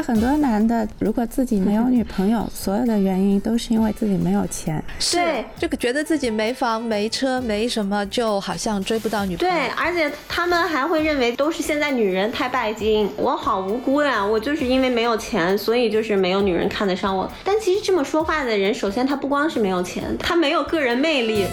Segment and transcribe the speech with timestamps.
[0.00, 4.82] 在很多男的，如果自己没有女朋友，所有的原因都是因为自己没有钱。
[5.12, 9.54] 对，这个觉得自己没房没车没什么，就好像追不到女朋友。
[9.54, 17.30] 对，而且他们还会认为都是现在女人太拜金，我好无辜呀，我就是因为没有钱，所以就是没有女人看得上我。
[17.44, 21.44] 但其实这么说话的人，首先他不光是没有钱，他没有个人魅力。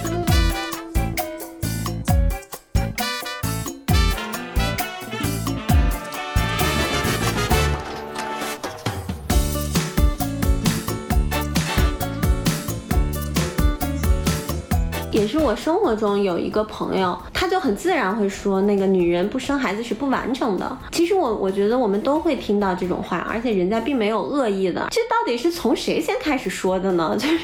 [15.37, 20.77] 我生活中有一个朋友，他就很自然会说，那个女人不生孩子是不完整的。
[20.91, 24.87] 其实我我觉得我们都会听到这种话，而且人家并没有恶意的。
[24.91, 27.15] 这到底是从谁先开始说的呢？
[27.19, 27.37] 就是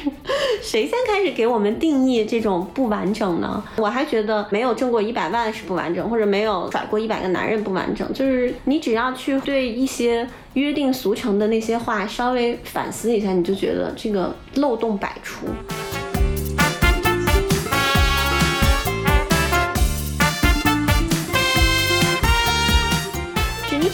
[0.61, 3.63] 谁先开始给我们定义这种不完整呢？
[3.77, 8.11] 我还觉得没有挣过一百万是不完整，或者没有甩过一百个男人不完整。
[8.13, 15.47] 就是你只要去对一些约定俗成的那些话稍微反思一下，你就觉得这个漏洞百出。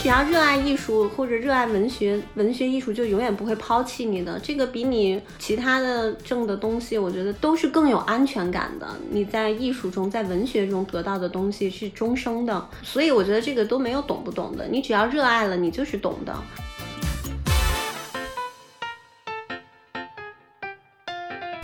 [0.02, 4.40] 只要热爱艺术或者热爱文学，文学艺术就永远不会抛弃你的。
[4.40, 8.88] 这个比你其他的挣的东西，我觉得都是更有安全感的。
[9.12, 14.66] 你在艺术中，在文学中得到的东西是终生的，所以我觉得这个都没有懂不懂的。
[14.70, 16.34] 你只要热爱了，你就是懂的。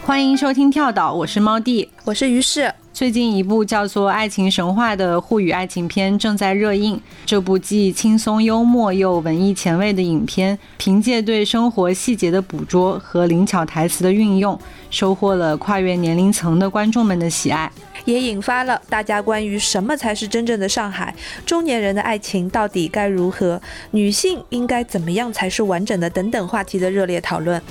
[0.01, 2.69] 欢迎收听跳岛，我是猫弟，我是于适。
[2.95, 6.97] 最近一部叫做《爱情神话》的沪语爱情片正在热映。
[7.25, 14.57] 这部既轻松幽默又文艺前卫的影片，凭借对生活细节的捕捉和灵巧台词的运用，
[14.89, 17.69] 收获了跨越年龄层的观众们的喜爱，
[18.05, 21.13] 也引发了大家关于什么才是真正的上海，
[21.45, 23.61] 中年人的爱情到底该如何，
[23.91, 27.61] 女性应该怎么样才是完整的等等话题的热烈讨论。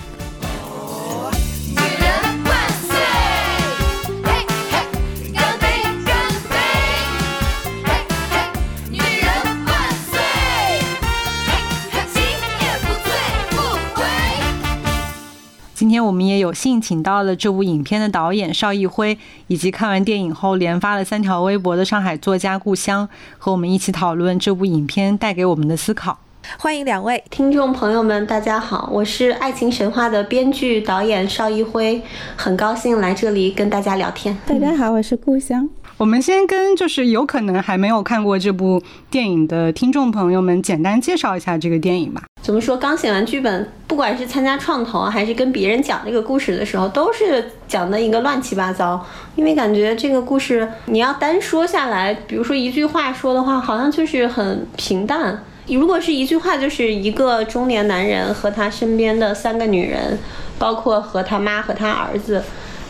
[16.04, 19.16] 我们也有幸请到了这部影片的导演邵艺辉，
[19.46, 26.18] 以及看完电影后连发了三条微博的上海作家故乡，和我们一起讨论这部影片带给我们的思考。
[26.58, 32.02] 欢迎两位听众朋友们，大家好，我是《爱情神话》的编剧导演邵艺辉，
[32.36, 34.36] 很高兴来这里跟大家聊天。
[34.46, 35.70] 大家好，我是故乡。
[35.96, 38.82] 我们先跟就是有可能还没有看过这部
[39.12, 42.24] 电影的听众朋友们简单介绍一下这个电影吧。
[42.42, 42.76] 怎么说？
[42.76, 49.06] 刚写完剧本，不管是参加创投还是跟别人讲这个故事的时候，都是讲的一个乱七八糟。
[49.36, 55.44] 因为感觉这个故事你要单说下来，比如说一句话说的话，好像就是很平淡。
[55.68, 60.18] 如果是一句话，就是一个中年男人和他身边的三个女人，
[60.58, 62.42] 包括和他妈和他儿子。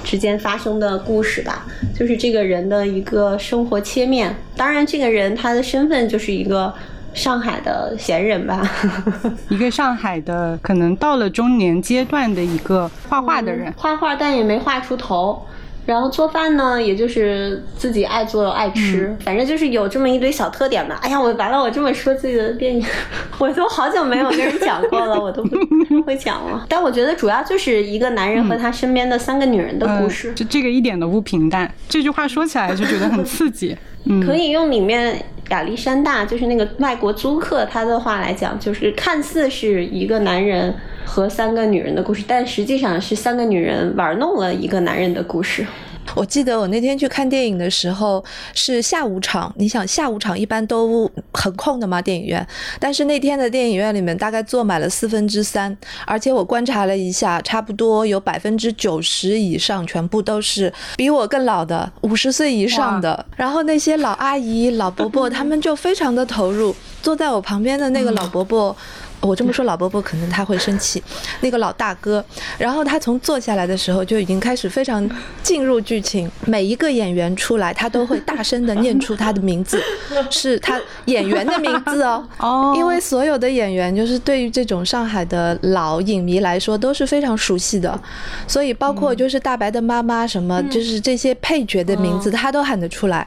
[0.05, 1.67] 之间发生的故事吧，
[1.99, 4.33] 就是这个人的一个生活切面。
[4.57, 6.73] 当然，这个人他的身份就是一个
[7.15, 8.63] 上海的闲人吧，
[9.49, 15.45] 一个上海的可能到了中年阶段的一个画画的人，画画但也没画出头。
[15.87, 20.99] 然后做饭呢，也就是自己爱做爱吃，反正就是有这么一堆小特点吧。
[21.03, 22.85] 哎呀，我完了，我这么说自己的电影，
[23.39, 26.65] 我都好久没有跟人讲过了， 我都不会讲了。
[26.69, 30.33] 但我觉得主要就是一个男人和他身边的三个女人的故事。
[30.35, 33.77] 就这个一点都不平淡，这句话说起来就觉得很刺激。
[34.25, 40.75] 可以用里面亚历山大，就是那个外国租客他的话来讲，就是看似是一个男人。
[41.05, 45.67] 和三个女人的故事，但实际上是三个女人玩弄了一个男人的故事。
[46.15, 48.23] 我记得我那天去看电影的时候
[48.53, 52.47] 是下午场，你想下午场一般都很空的嘛，电影院。
[52.79, 63.25] 但是那天的电影院里面大概坐满了四分之三，而且我观察了一下，差不多有百分之九十以上全部都是比我更老的五十岁以上的。
[63.35, 66.77] 然后那些老阿姨、老伯伯 他们就非常的投入。
[67.03, 68.77] 坐在我旁边的那个老伯伯。
[69.25, 71.03] 我这么说，老伯伯可能他会生气。
[71.41, 72.25] 那个老大哥，
[72.59, 75.09] 然后他从坐下来的时候就已经开始非常
[75.43, 79.83] 进入剧情，每一个演员出来，他都会大声的念出他的名字，
[80.31, 82.27] 是他演员的名字哦。
[82.39, 82.75] 哦。
[82.77, 87.99] 因为所有的演员，就是对于这种上海的老影迷来说都是非常熟悉的，
[88.47, 93.27] 所以包括就是大白的妈妈什么，就是这些配角的名字，他都喊得出来。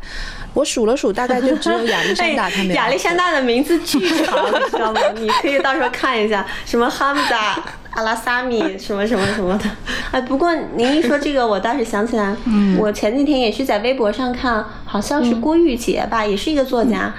[0.58, 5.00] 我数了数，大概就只有亚历山大 他没亚历山大的名字巨长，你知道吗？
[5.16, 7.62] 你可以到时候看一下，什么哈姆达、
[7.92, 9.66] 阿拉萨米，什么什么什么的。
[10.10, 12.36] 哎，不过您一说这个，我倒是想起来，
[12.80, 17.14] 我前几天也是在微博上看，好像是郭玉洁吧，也是一个作家。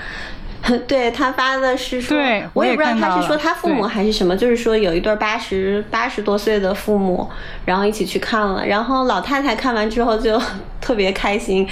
[0.88, 7.30] 对他发的是说，对我也不知道他是说他父母还是什么，就是说有一对八十八十多岁的父母，
[7.64, 10.42] 然后一起去看了，然后老太太看完之后就
[10.80, 11.66] 特别开心。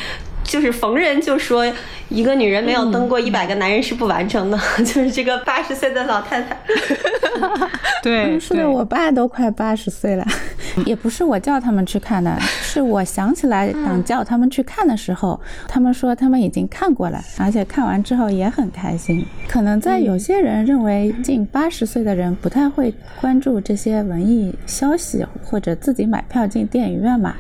[0.46, 1.66] 就是逢人就说，
[2.08, 6.56] 一个女人没有登过一百个男人是不完整的， 就是这个八十岁的老太太。
[8.02, 10.24] 对，对是的，我爸都快八十岁了，
[10.86, 19.26] 也不是我叫他们去看的，是我想起来想叫他们去看的时候，他们说他们已经看过了，而且看完之后也很开心。
[19.48, 27.34] 可能在有些人认为近八十岁的人不太会关注这些文艺消息，或者自己买票进电影院嘛。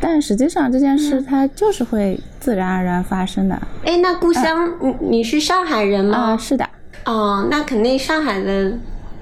[0.00, 6.18] 但实际上这件事它就是会自然而然发生的哎，那故乡，你你是上海人吗？
[6.18, 6.68] 啊，是的，
[7.04, 8.72] 哦，那肯定上海的，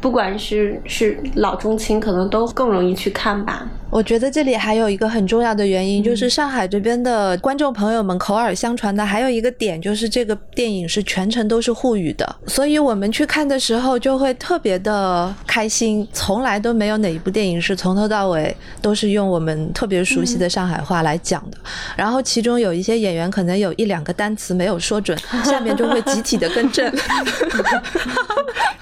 [0.00, 3.67] 不管是是老中青，可能都更容易去看吧。
[3.88, 21.56] 我觉得这里还有一个很重要的原因，就是上海这边的观众朋友们口耳相传的，还有一个点就是这个电影是全程都是沪语的，所以我们去看的时候就会特别的开心，从来都没有哪一部电影是从头到尾都是用我们特别熟悉的上海话来讲的。
[21.96, 26.92] 然后其中有一些演员可能有一两个单词没有说准，下面就会集体的更正。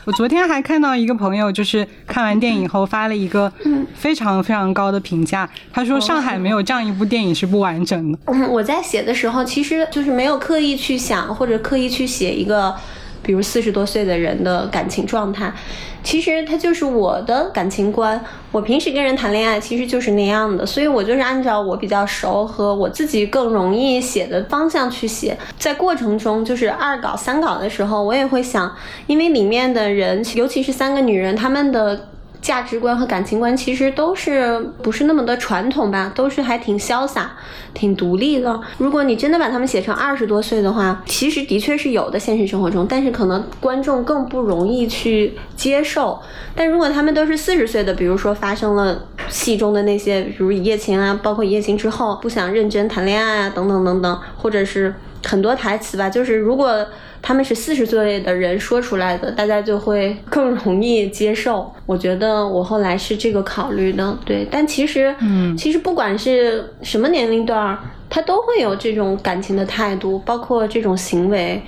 [0.04, 3.50] 我昨天还看到一个朋友，就是看完电影后发了一个
[3.94, 8.18] 非常非常高的评价，他说上海没有这样一部电影是不完整的。
[8.26, 12.74] 嗯，我在写的时候，其实就是没有刻意去想或者刻意去写一个，
[13.22, 15.52] 比如四十多岁的人的感情状态。
[16.02, 18.22] 其实它就是我的感情观。
[18.52, 25.36] 我平时跟人谈恋爱，其实就是那样的，所以我就是按照我比较熟和我自己更容易写的方向去写。
[25.58, 28.70] 在过程中，就是二稿、三稿的时候，我也会想，
[29.06, 32.08] 因为里面的人，尤其是三个女人，她们的。
[32.44, 37.32] 价值观和感情观其实都是不是那么的传统吧，都是还挺潇洒、
[37.72, 38.60] 挺独立的。
[38.76, 46.20] 如果你真的把他们写成二十多岁的话，其实的确是有的现实生活中，但是可能观众更不容易去接受。
[46.54, 54.94] 但如果他们都是四十岁的，比如说发生了戏中的那些，比如一夜情啊，包括一夜情之后不想认真谈恋爱啊，等等等等，或者是
[55.24, 56.86] 很多台词吧，就是如果。
[57.26, 61.72] 他们是四十岁的人说出来的，大家就会更容易接受。
[61.86, 64.46] 我觉得我后来是这个考虑的，对。
[64.50, 67.78] 但其实，嗯其实不管是什么年龄段儿，
[68.10, 71.62] 他都会有这种感情的态度，包括这种行为。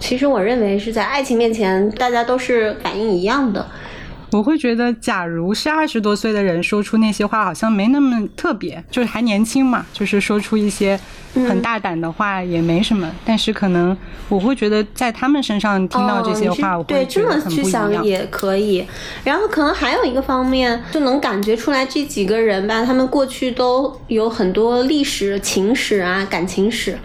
[0.00, 3.66] 其实我认为是在爱情面前，大家都是反应一样的。
[4.32, 10.98] 我会觉得，假如是二十多岁的人说出那些话，好像没那么特别，就是还年轻嘛，就是说出一些
[11.34, 13.10] 很大胆的话也没什么。
[13.26, 13.96] 但是可能
[14.30, 17.62] 我会觉得，在他们身上听到这些话，我会觉这么去。
[17.62, 18.86] 想也可以。
[19.22, 26.98] 然后可能还有一个方面，就能感觉出来这几个人吧，他们过去都有很多历史、情史啊、感情史。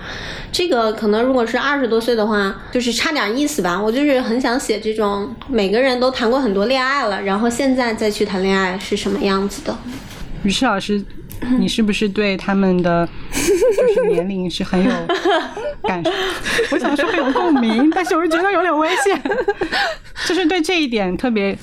[0.51, 3.79] 这个可能如果是二十多岁的话，就是差点意思吧。
[3.79, 9.77] 我就是很想写这种每个人都谈过很多恋爱了，然后现在再去谈恋爱是什么样子的。
[10.43, 11.03] 于是老师，
[11.59, 14.91] 你是不是对他们的就是年龄是很有
[15.83, 16.11] 感受？
[16.71, 19.21] 我想说很有共鸣，但是我又觉得有点危险，
[20.25, 21.57] 就是对这一点特别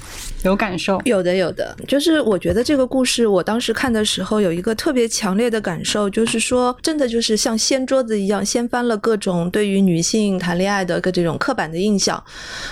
[0.44, 1.00] 有感受。
[1.04, 12.22] 有的，有的，就是我觉得这个故事，我当时看的时候有一个特别强烈的感受，就是说，真的就是像掀桌子一样，掀翻了各种对于女性谈恋爱的个这种刻板的印象。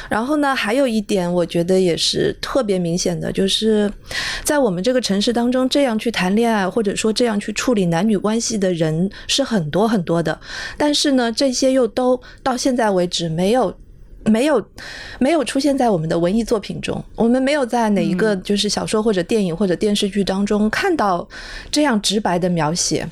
[0.08, 3.90] 然后呢，还有一点，我觉得也是特别明显的，就是
[4.44, 10.38] 在我们这个城市当中，这样去谈恋爱，或者说这样去处理男女关系的人是很多很多的，
[10.76, 13.74] 但是呢，这些又都到现在为止没有。
[14.24, 14.64] 没有，
[15.18, 17.02] 没有出现在我们的文艺作品中。
[17.16, 21.26] 我们没有在哪一个就是小说或者电影或者电视剧当中看到
[21.70, 23.06] 这样直白的描写，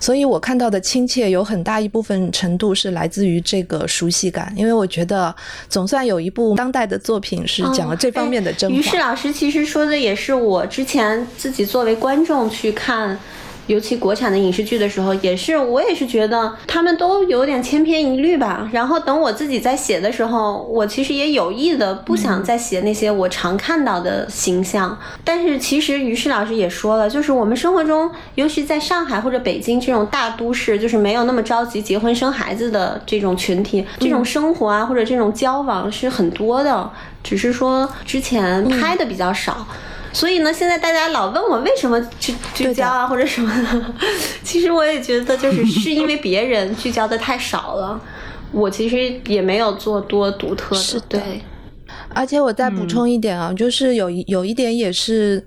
[0.00, 4.52] 所以我看到的亲切有很大一部分程度是来自于这个熟悉感。
[4.56, 5.34] 因为我觉得
[5.68, 8.76] 总算有一部当代的作品是讲了这方面的真话。
[8.76, 13.18] 于是老师其实说的也是我之前自己作为观众去看。
[13.66, 18.68] 尤其国产的影视剧的时候，也是我也是觉得他们都有点千篇一律吧。
[18.72, 24.98] 然后等我自己在写的时候，我其实也有意的不想再写那些我常看到的形象。
[25.24, 36.90] 但是其实于适老师也说了，就是我们生活中，尤其在上海或者北京这种大都市，就是没有那么着急结婚生孩子的这种群体，这种生活啊或者这种交往是很多的，
[37.22, 39.66] 只是说之前拍的比较少。
[40.14, 43.84] 所以呢，现在大家老问我为什么聚聚焦啊，或者什么的，
[44.42, 48.00] 其实我也觉得就是 是因为别人聚焦的太少了，
[48.52, 50.80] 我其实也没有做多独特的。
[50.80, 51.42] 是的对，
[52.14, 55.44] 而且我再补充一点啊，就是有一有一点也是。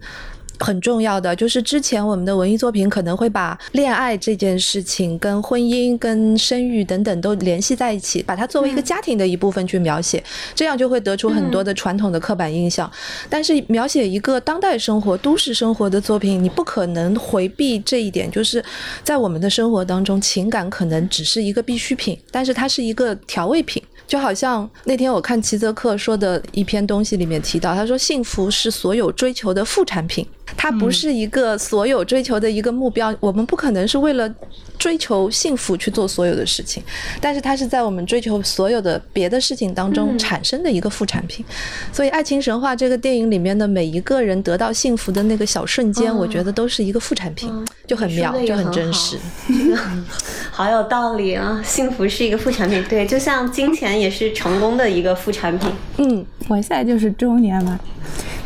[0.60, 10.24] 很重要的，就是之前我们的文艺作品可能会把恋爱这件事情跟婚姻、跟生育等等都联系在一起，把它作为一个家庭的一部分去描写，
[10.56, 12.90] 这样就会得出很多的传统的刻板印象。
[13.30, 18.64] 但是描写一个当代生活、都市生活的作品，你不可能回避这一点，就是
[19.04, 23.82] 在我们的生活当中，情感可能只是一个必需品，但是它是一个调味品。
[24.08, 33.14] 就好像那天我看齐泽克说的一篇东西里面提到，他说幸福是所有追求的副产品，它不是一个所有追求的一个目标。
[33.20, 34.32] 我们不可能是为了
[34.78, 36.82] 追求幸福去做所有的事情，
[37.20, 41.44] 但是它是在我们追求所有的别的事情当中产生的一个副产品。
[41.92, 47.52] 所以《爱情神话》这个电影里面的每一个人得到幸福的那个小瞬间，我觉得都是一个副产品，
[47.86, 49.18] 就很妙，就很真实。
[50.52, 51.62] 好有道理啊！
[51.64, 55.70] 幸福是一个副产品，对，就像金钱也是成功的一个副产品。
[55.98, 57.80] 嗯，我现在就是中年嘛，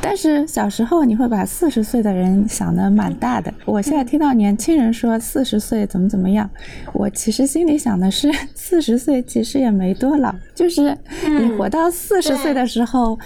[0.02, 3.54] 但是小时候你会把四十岁的人想的蛮大的。
[3.66, 6.50] 我现在听到年轻人说四十岁怎么怎么样，
[6.94, 10.98] 我其实心里想的是 四十岁其实也没多老，就是
[11.40, 13.18] 你活到四十岁的时候，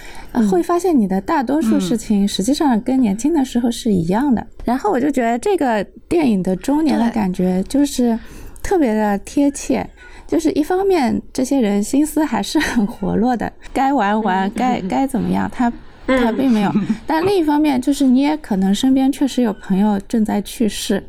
[0.50, 4.46] 会发现你的大多数事情实际上跟年轻的时候是一样的。
[4.64, 8.18] 然后我就觉得这个电影的中年的感觉就是。
[8.62, 9.86] 特别的贴切，
[10.26, 15.72] 就是一方面这些人心思还是很活络的，该玩玩，该该怎么样，他
[16.06, 16.72] 他并没有。
[17.06, 21.02] 但另一方面，就是你也可能身边确实有朋友正在去世，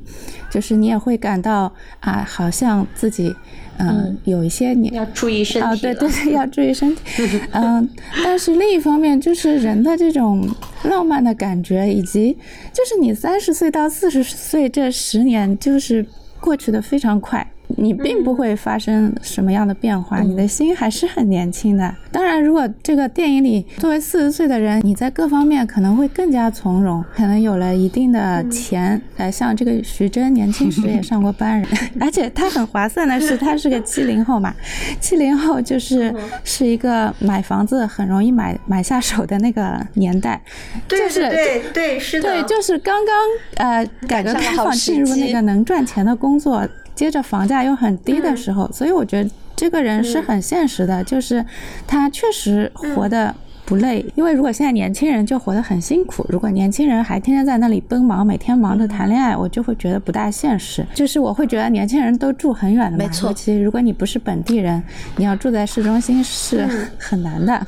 [0.49, 3.35] 就是你也会感到啊，好像自己
[3.77, 7.01] 嗯有一些你要注意身体啊，对对对，要注意身体。
[7.53, 7.87] 嗯，
[8.23, 10.47] 但是另一方面，就是人的这种
[10.83, 12.37] 浪漫的感觉，以及
[12.73, 16.05] 就是你三十岁到四十岁这十年，就是。
[16.39, 17.45] 过去的非常快。
[17.75, 21.93] 你并不会发生什么样的变化，你的心还是很年轻的。
[22.11, 28.99] 当然，如果这个电影里作为四十岁的人，你在各方面可能会更加从容，可能有了一定的钱。
[29.17, 31.67] 呃，像这个徐峥年轻时也上过班，人，
[31.99, 34.55] 而且他很划算的是，他是个七零后嘛，
[34.99, 40.41] 七零后就是是一个买房子很容易买买下手的那个年代。
[40.87, 46.67] 对对对，是的，对，就是刚刚呃改革开放进入那个能赚钱的工作。
[46.97, 51.45] 接着房价又很低的时候，所以我觉得这个人是很现实的，就是
[51.87, 53.33] 他确实活的。
[53.67, 60.85] 不累，因为如果现在年轻人就活得很辛苦，如果年轻人还天天在那里奔忙，每天忙着谈恋爱，我就会觉得不大现实。
[60.93, 63.27] 就是我会觉得年轻人都住很远的嘛，没错。
[63.27, 64.81] 尤其如果你不是本地人，
[65.17, 66.65] 你要住在市中心是
[66.97, 67.67] 很难的，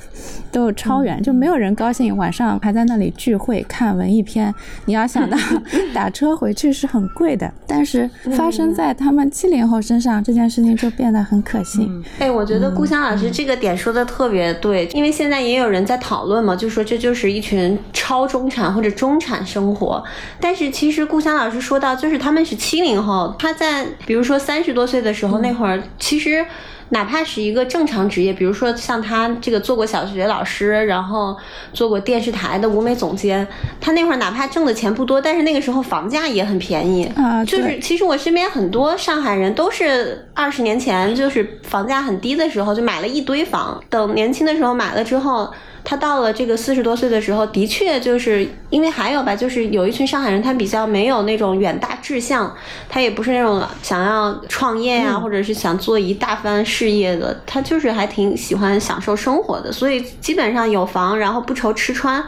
[0.53, 4.55] 都超远，就没有人高兴晚上还在那里聚会看文艺片。
[4.85, 5.37] 你要想到
[5.93, 12.01] 打车回去是很贵的，但是发生在他们七零后身上这件事情就变得很可信。
[12.19, 15.85] 哎，我觉得顾香老师这个点说的特别对，因为现在也有人。
[15.89, 20.03] 在讨论嘛，就说这就是一群超中产或者中产生活。
[20.39, 26.45] 但是其实顾香老师说到，就是他们是七零后，他在比如说三十多岁的时候，那会儿其实
[26.89, 31.35] 哪怕是一个正常职业，比如说像他这个做过小学老师，然后
[31.73, 33.47] 做过电视台的舞美总监，
[33.81, 37.43] 他那会儿哪怕挣的钱不多，但是那个时候房价也很便宜啊。
[37.43, 45.51] 就是其实我身边很多上海人都是二十年前就是房价很低的时候就买了一堆房，等年轻的时候买了之后。
[45.83, 52.53] 他到了这个四十多岁的时候，的确就是因为还有吧，就是有一群上海人，他比较没有那种远大志向，
[52.87, 62.23] 他也不是那种想要创业啊，或者是想做一大番事业的，他就是还挺喜欢享受生活的，所以基本上有房，然后不愁吃穿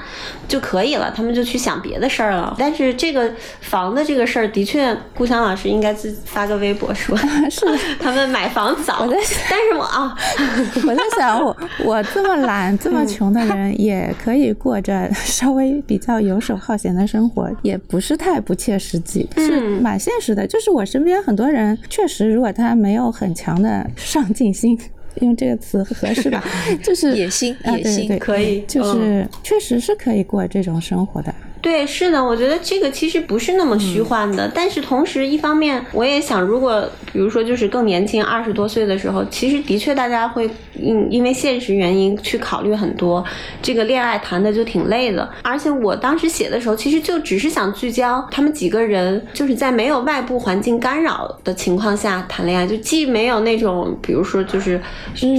[0.47, 2.55] 就可以了，他们就去想别的事儿了。
[2.57, 3.29] 但是这个
[3.59, 7.15] 房的这个事儿，的确，顾强老师应该自发个微博说，
[7.51, 7.65] 是
[8.01, 9.07] 他们买房早。
[9.49, 10.17] 但是我啊，
[10.87, 13.40] 我在想，我我这么懒，这么穷的。
[13.45, 20.45] 人也可以过着稍微比较游手好闲的生活，也不是太不切实际，是蛮现实的。
[20.47, 24.77] 就是我身边很多人，确实如果他没有很强的上进心，
[25.21, 26.43] 用这个词合适吧？
[26.81, 31.33] 就是野心，野心可以，就是确实是可以过这种生活的。
[31.61, 43.23] 对，是的，我觉得这个其实不是那么虚幻的，但是同时一方面，我也想，如果比如说就是更年轻，二十多岁的时候，其实的确大家会因因为现实原因去考虑很多，
[43.61, 45.29] 这个恋爱谈的就挺累的。
[45.43, 54.81] 而且我当时写的时候，其实就只是想聚焦他们几个人，就是在没有外部环境干扰的情况下谈恋爱，就既没有那种比如说就是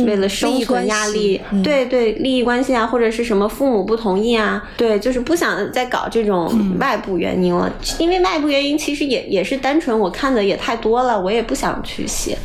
[0.06, 6.08] 为了生存压力，对对，利益关系啊，或者是什么父母不同意啊，对，就是不想再搞。
[6.12, 12.36] 这种外部原因了，因为外部原因其实也也是单纯我看的也太多了，我也不想去写。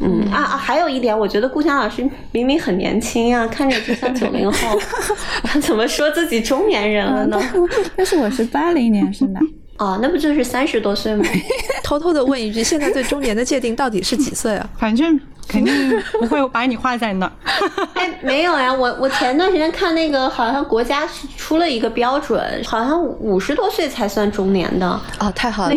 [0.00, 4.78] 嗯啊啊，还有一点，我觉得顾强老师明明很年轻啊，看着就像九零后，
[5.42, 7.42] 他 怎么说自己中年人了呢？
[7.96, 9.40] 但是我是八零年生的。
[9.78, 11.24] 哦，那不就是三十多岁吗？
[11.82, 14.70] 偷偷的问一句，现在对中年的界定到底是几岁啊？
[14.78, 17.32] 反正肯定不会把你画在那儿。
[17.94, 24.88] 哎，没有呀，我我前段时间看那个，好像国家是出了一个标准，好像五十多岁才算中年的。
[25.18, 25.74] 哦，太好了，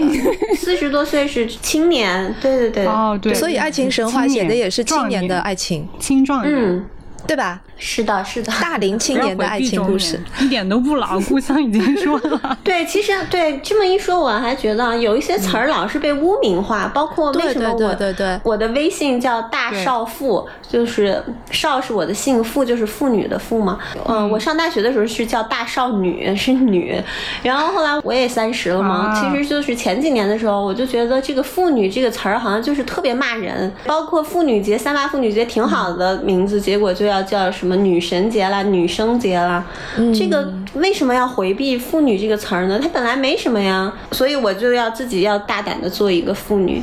[0.56, 2.36] 四十多岁是青年。
[2.42, 2.86] 对对对。
[2.86, 3.34] 哦，对。
[3.34, 6.54] 所以爱情神话写的也是青年的爱情，青壮年。
[6.54, 6.86] 嗯。
[7.28, 7.62] 对吧？
[7.84, 11.20] 是的，是的，大龄青年的爱情故事，一点都不老。
[11.22, 23.80] 故乡已经说了， 对，其实对这么一说，我还觉得有一些词儿老是被污名化， 包括为什么我对对我的微信叫大少妇，就是少是我的姓，妇就是妇女的妇嘛。
[24.06, 27.02] 嗯，我上大学的时候是叫大少女， 是女，
[27.42, 37.20] 然后后来我也三十了嘛，其实就是前几年的时候，我就觉得这个妇女这个词儿好像就是特别骂人，包括妇女节、三八妇女节挺好的名字，结果就要。
[37.32, 39.66] 叫什么女神节啦、女生节啦，
[40.14, 42.80] 这个为什么要回避“妇女”这个词儿呢？
[42.82, 46.82] 它本来没什么呀，所以我就要自己要大胆的做一个妇女。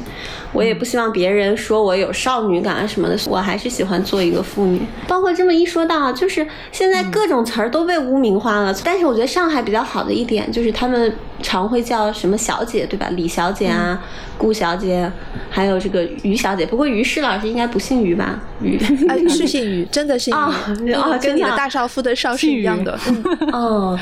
[0.52, 4.80] 我也不希望别人说我有少女感啊什么的，我还是喜欢做一个妇女。
[5.06, 8.74] 包括这么一说到，就是现在各种词儿都被污名化了。
[8.84, 13.08] 但是我觉得上海比较好的一点就是他们常会叫什么小姐，对吧？
[13.12, 14.02] 李小姐啊，
[14.38, 15.10] 顾小姐，
[15.50, 16.64] 还有这个于小姐。
[16.64, 18.40] 不过于适老师应该不姓于吧？
[18.62, 18.78] 于
[19.28, 20.34] 是姓于，真的姓
[20.84, 22.98] 于啊，跟你的大少夫的少是一样的。
[23.52, 23.98] 哦，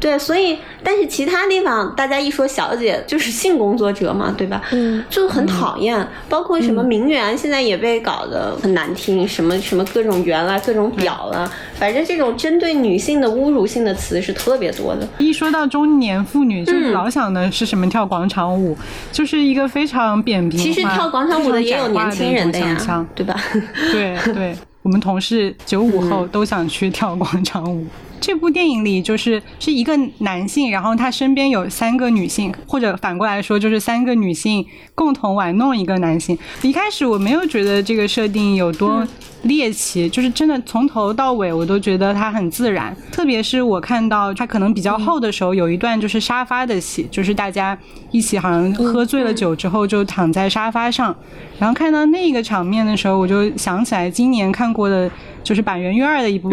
[0.00, 4.62] 对，所以但是其他地方大家一说小姐就是性工作者嘛，对吧？
[4.72, 5.81] 嗯，就很讨厌。
[6.28, 15.08] 包括什么名媛，现在也被搞得很难听，什么什么各种媛啦，各种婊啦，反正这种针对女性的侮辱性的词是特别多的。
[15.18, 18.76] 一说到中年妇女，就老想的是什么跳广场舞，
[19.10, 20.58] 就是一个非常扁平。
[20.58, 23.40] 其实跳广场舞的也有年轻人的呀，对吧？
[23.92, 27.86] 对对，我们同事九五后都想去跳广场舞。
[28.22, 36.38] 这部电影里就是是一个男性，然后他身边有三个女性，或者反过来说就是三个女性共同玩弄一个男性。
[36.62, 39.04] 一开始我没有觉得这个设定有多
[39.42, 42.96] 猎奇，就是真的从头到尾我都觉得它很自然。
[43.10, 47.76] 特别是我看到它可能比较后的时候，有一段就是沙发的戏，就是大家
[48.12, 51.12] 一起好像喝醉了酒之后就躺在沙发上，
[51.58, 55.10] 然后看到那个场面的时候，我就想起来今年看过的。
[55.42, 56.50] 就是板垣瑞二的一部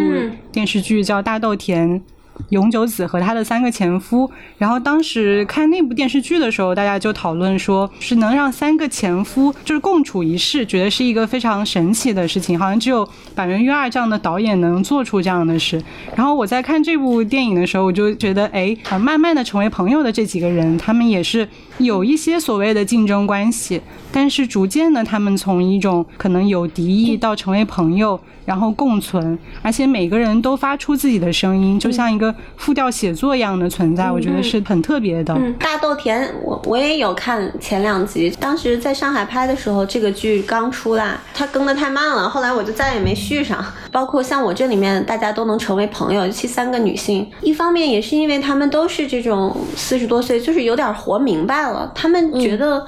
[0.52, 2.02] 电视剧，叫《大豆田
[2.50, 4.28] 永久子和他的三个前夫》。
[4.58, 15.82] 然后当时看那部电视剧的时候，大家就讨论说，是能让三个前夫就是共处一室，觉得是一个非常神奇的事情，好像只有板垣瑞二这样的导演能做出这样的事。
[16.16, 21.48] 然后我在看这部电影的时候，我就觉得，哎，慢慢的成为朋友的这几个人，他们也是
[21.78, 28.20] 有一些所谓的竞争关系，但是逐渐的，他们从一种可能有敌意到成为朋友。
[28.46, 35.38] 然后共存，而且每个人都发出自己的声音，就像一个复调写作一样的存在，我觉得是很特别的。
[35.60, 43.64] 大豆田，我我也有看前两集，当时在上海拍的时候，这个剧刚出来，它更的太慢了，后来我就再也没续上。
[43.92, 52.86] 包括像我这里面，大家都能成为朋友，尤其三个女性，一方面也是因为她们都是这种四十多岁，就是有点活明白了，她们觉得。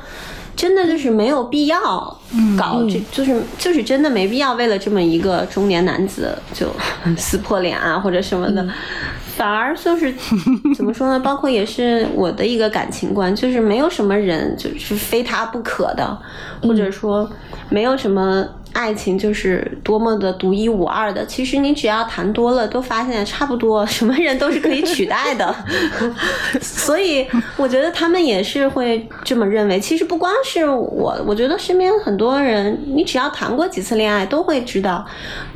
[0.54, 1.80] 真的就是没有必要
[2.60, 6.68] 搞，这就是就是真的没必要为了这么一个中年男子就
[7.18, 8.68] 撕破脸啊或者什么的，
[9.42, 10.14] 反而就是
[10.78, 11.20] 怎么说呢？
[11.20, 16.16] 包括也是我的一个感情观，就是没有什么人就是非他不可的，
[16.62, 17.28] 或者说
[17.68, 18.48] 没有什么。
[18.74, 25.54] 爱情就是多么的独一无二的，其实你只要谈多了，都发现差不多，什么人都是可以取代的。
[26.62, 29.80] 所以我觉得他们也是会这么认为。
[29.80, 35.06] 其实不光是我，我觉得身边很多人，你只要谈过几次恋爱，都会知道。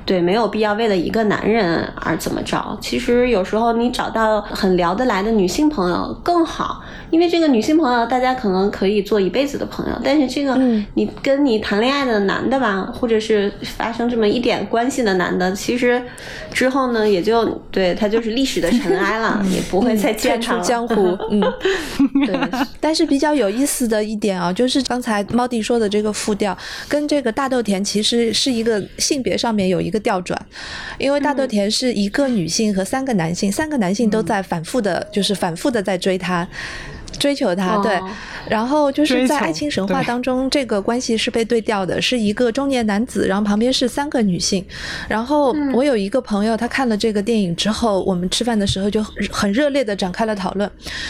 [0.06, 2.78] 对，没有必要为了一个男人而怎么着。
[2.80, 9.99] 其实有时候你找到很聊得来的女性朋友更好，因为这个女性朋友大家可能可以做一辈子的朋友。
[10.04, 10.56] 但是这个
[10.93, 16.02] 你跟你谈恋爱的男的吧，或者是发生这么一点关系的男的，其实
[16.52, 21.15] 之后呢也就对他就是历史的尘埃了， 也不会再见出江湖。
[21.30, 21.41] 嗯，
[22.26, 22.36] 对。
[22.82, 30.00] 但是比较有意思的一点啊，就是刚才猫弟说的这个复调，跟这个大豆田其实是一个性别上面有一个。
[30.06, 30.39] 调转，
[31.00, 36.48] 因为大豆田是一个女性和三个男性，三个男性都在反复的，就是反复的在追她。
[37.20, 38.10] 追求他，对哦，
[38.50, 44.65] 然后就是在爱情神话当中，这个关系是被对调的，是一个中年男子，然后旁边是三个女性。
[45.08, 50.70] 然后我有一个朋友，他看了这个电影之后，我们吃饭的时候就很很热烈的展开了讨论。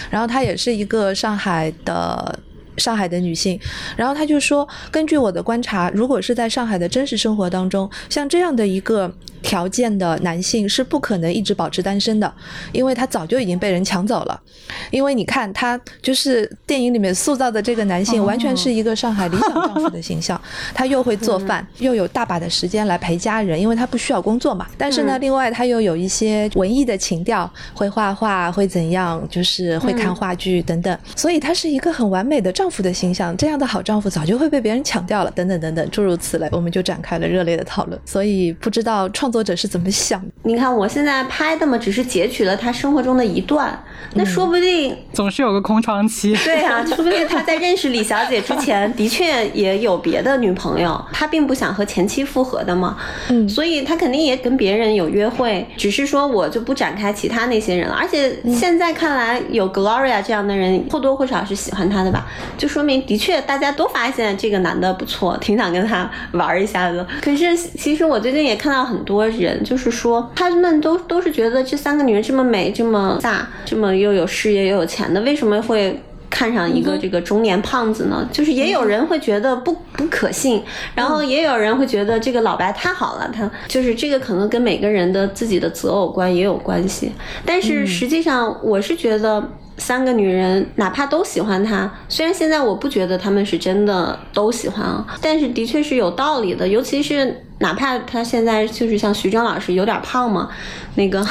[0.10, 2.40] 然后她也是一个上海的。
[2.78, 3.58] 上海的女性，
[3.96, 9.10] 然后她就说，根据我的观察，如果是在上海的真实生活当中，像这样的一个
[9.46, 12.34] 条件的男性是不可能一直保持单身的，
[12.72, 14.42] 因为他早就已经被人抢走了。
[14.90, 20.40] 因为你看他就是电影里面塑造的这个男性，完全是一个上海理想丈夫的形象。
[20.74, 24.68] 他又会做饭，又有大把的时间来陪家人，因为他不需要工作嘛。
[24.78, 30.98] 但是呢，另外他又有一些文艺的情调，会画画，会怎样，就是会看话剧等等。
[31.16, 33.38] 所以他是一个很完美的丈夫的形象。
[33.38, 38.00] 这样的好丈夫早就会被别人抢掉了，等等等等，诸如此类，我们就展开了热烈的讨论。
[38.06, 40.28] 所以不知道创作者是怎么想的。
[40.44, 43.78] 你看我现在拍的嘛，只是截取了他生活中的一段，
[44.14, 46.34] 那说不定总是有个空窗期。
[46.46, 52.96] 对啊、说不定他在认识李小姐之前，的确也有别的女朋友，他并不想和前妻复合的嘛，
[53.28, 57.94] 嗯所以他肯定也跟别人有约会，只是说我就不展开其他那些人了。
[57.94, 62.26] 而且现在看来，有 Gloria 这样的人或多或少是喜欢他的吧，
[62.58, 67.06] 就说明的确大家都发现这个男的不错，挺想跟他玩一下的。
[67.22, 76.00] 可是其实我最近也看到很多人，就是说他们都都是觉得这三个女人这么美、这么大、这么又有事业又有钱的，为什么会？
[76.28, 80.62] 看上一个这个中年胖子呢，就是也有人会觉得不不可信，
[80.94, 87.10] 然后也有人会觉得这个老白太好了，他就是这个可能跟每个人的自己的择偶观也有关系，
[87.46, 89.42] 但是实际上我是觉得。
[89.78, 96.68] 三个女人，哪怕都喜欢他，虽然现在我不觉得他们是真的都喜欢啊，但是的确是有道理的。
[96.68, 100.50] 尤其是哪怕他现在就是像徐峥老师有点胖嘛，
[100.96, 101.26] 那个，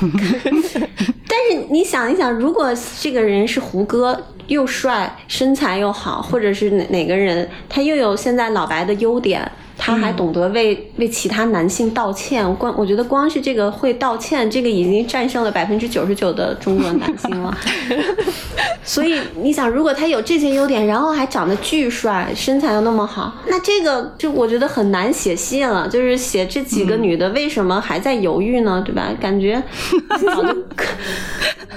[0.00, 12.52] 但是你想一想，如果这个人是胡歌，又帅，身材又好，或者是哪哪个人，他又有现在老白的优点，他还懂得为、为其他男性道歉。
[12.56, 17.56] 光我觉得光是这个会道歉，这个已经战胜了百分之九十九的中国男性了。
[18.82, 25.86] 所以你想，如果他有这些优点，然后还长得巨帅，身材又那么好，那这个就我觉得很难写戏了。
[25.88, 28.82] 就是写这几个女的为什么还在犹豫呢？
[28.84, 29.08] 对吧？
[29.20, 29.62] 感觉
[30.08, 30.56] 早就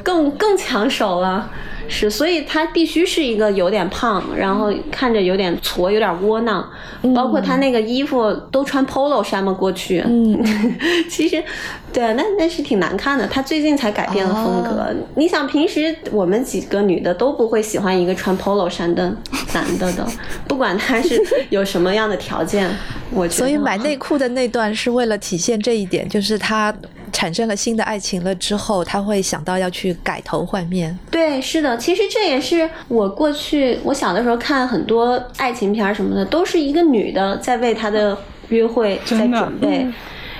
[0.01, 1.49] 更 更抢手了。
[1.93, 6.65] 是，所以他必须是一个有点胖，然后看着有点矬、有点窝囊，
[7.13, 10.41] 包括他那个衣服都穿 polo 衫嘛，过去，嗯，
[11.09, 11.43] 其实，
[11.91, 13.27] 对，那那是挺难看的。
[13.27, 14.87] 他最近才改变了风格。
[15.15, 19.13] 你想，平时我们几个女的都不会喜欢一个穿 polo 衫的
[19.53, 20.07] 男的的，
[20.47, 22.69] 不管他是有什么样的条件，
[23.11, 23.37] 我觉得。
[23.37, 26.73] 所以买内裤的那段是为了体现这一点，就是他
[27.11, 30.97] 产生了新的爱情了之后，他会想到要去改头换面。
[31.09, 38.17] 对，是的，其实这也是我过去我小的时候看很多爱情片儿什么的，都是一个女的在为她的
[38.49, 39.87] 约会在准备。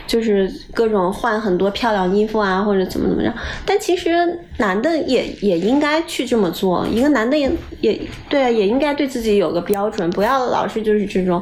[0.07, 3.33] 就是各种换很多漂亮衣服啊，或者怎么怎么着，
[3.65, 6.85] 但其实男的也也应该去这么做。
[6.87, 11.41] 一个男的也也对啊，也应该对自己有个标准，不要老是就是这种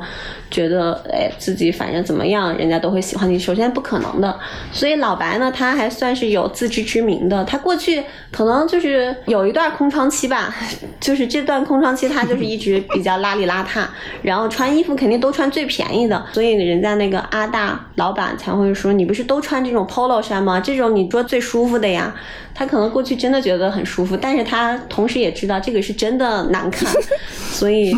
[0.50, 3.38] 觉得哎自己反正怎么样，人家都会喜欢你。
[3.38, 4.40] 首先不可能的，
[4.72, 7.44] 所以老白呢，他还算是有自知之明的。
[7.44, 8.02] 他过去
[8.32, 10.56] 可能就是有一段空窗期吧，
[11.02, 13.86] 就是这段空窗期他就是一直比较邋里邋遢，
[14.24, 20.60] 然后穿衣服肯定都穿最便宜的，所以人家那个阿大老板才会说你不是都穿这种 polo 衫吗？
[20.60, 22.16] 这种你说最舒服的呀。
[22.52, 26.88] 他可能过去真的觉得很舒服，但是他同时也知道这个是真的难看，
[27.52, 27.96] 所以，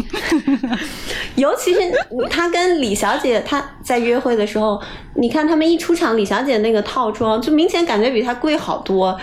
[1.36, 1.80] 尤其是
[2.30, 4.82] 他跟李小姐他在约会的时候，
[5.16, 9.18] 你看他们一出场，李小姐那个套装就明显感觉比他贵好多。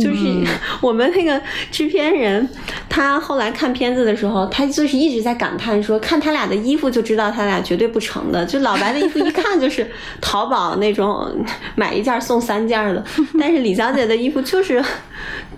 [0.00, 0.44] 就是
[0.80, 2.48] 我们那个制片人，
[2.88, 8.44] 他后来看片子的时候，他就是一直在感叹说，看他俩的衣服就知道他俩绝对不成的。
[8.44, 11.30] 就老白的衣服一看就是淘宝那种
[11.74, 13.04] 买一件送三件的，
[13.38, 14.82] 但是李小姐的衣服就是。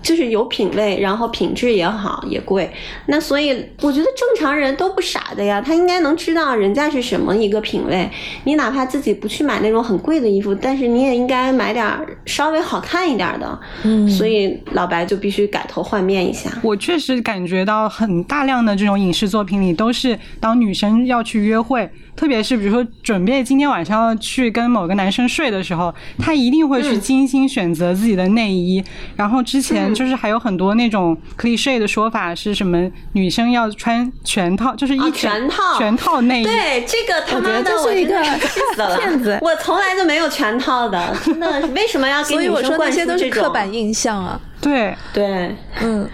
[0.01, 2.69] 就是有品位，然后品质也好，也贵。
[3.07, 3.49] 那所以
[3.81, 8.09] 我觉得正常人都不傻的呀，他应该能知道人家是什么一个品位。
[8.43, 11.85] 你哪怕自己不去买那种很贵的衣服，但是你也应该买点
[12.25, 13.59] 稍微好看一点的。
[13.83, 16.49] 嗯所以老白就必须改头换面一下。
[16.61, 28.83] 我确实感觉到很大量的这种影视作品里，都是当女生要去约会，特别是比如说准备今天晚上要去跟某个男生睡的时候，她一定会去嗯精心选择自己的内衣。
[29.15, 35.77] 然后之前就是还有很多那种 cliche 的说法是什么，女生要穿全套，就是一啊全全套。
[35.77, 36.43] 全套内衣。
[36.43, 38.97] 对这个他妈的，我觉得这是一个我真的 气死了。
[38.97, 39.39] 骗子。
[39.41, 44.39] 我从来就没有全套的，真的，为什么要给所以女生我说那些灌输这是刻板印象啊。
[44.59, 44.95] 对。
[45.13, 46.09] 对，嗯，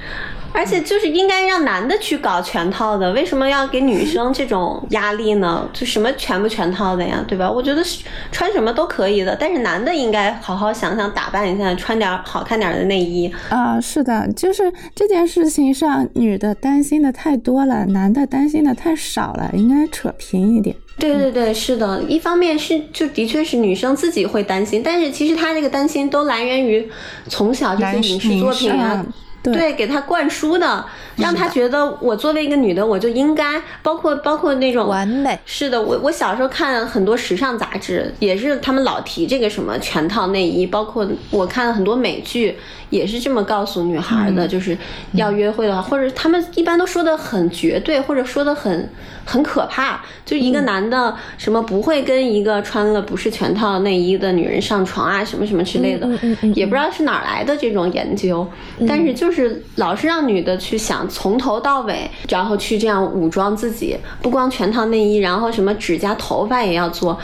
[0.54, 5.68] 而且就是应该让男的去搞全套的，为什么要给女生这种压力呢？
[5.74, 7.52] 就什么全不全套的呀，对吧？
[7.52, 7.84] 我觉得
[8.32, 13.30] 穿什么都可以的，但是男的应该好好想想打扮一下，穿点好看点的内衣。
[13.50, 20.76] 啊，是的，就是这件事情上，女的担心的太多了，男的担心的太少了，应该扯平一点。
[21.00, 26.88] 对对对，是的，一方面是就的确是女生自己会担心，但是其实她这个担心都来源于
[27.28, 29.04] 从小这些影视作品啊。
[29.44, 30.86] 对，给他灌输的，
[31.18, 35.38] 让他觉得我作为一个女的，我就应该，包括包括那种完美。
[35.46, 42.56] 是的，我我小时候看很多时尚杂志，也是他们老提这个什么全套内衣，包括我看了很多美剧，
[42.90, 44.78] 也是这么告诉女孩的，就是
[45.12, 48.90] 要约会的话，或者他们一般都说的很绝对，或者说的很
[49.26, 56.08] 很可怕，就一个男的什么不会跟一个穿了不是全套内衣的女人上床啊，什么什么之类的，
[56.56, 58.48] 也不知道是哪来的这种研究，
[58.88, 59.33] 但是就是。
[59.34, 67.18] 是老是让女的去想从头到尾，然后去这样武装自己，不光全套内衣，然后什么指甲、头发也要做，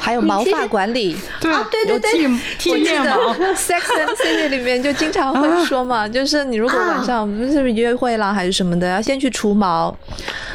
[0.00, 1.16] 还有毛发管理。
[1.40, 2.10] 对啊，对对对，
[2.58, 3.34] 剃腋毛。
[3.54, 9.94] Sex and City 里面就经常会说嘛，就是你如果晚上不是约会了还是什么的，要先去除毛。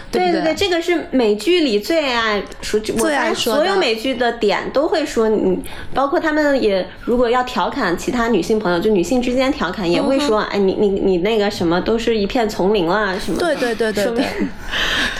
[0.10, 5.60] 对对对，这个是美剧里最爱说，最爱说所有美剧的点都会说你，
[5.93, 13.38] 包括他们也如果要调侃其他女性朋友，就女性之间调侃也会说，哎，你你你那个什么都是一片丛林啊什么？
[13.40, 14.26] 对对对对对，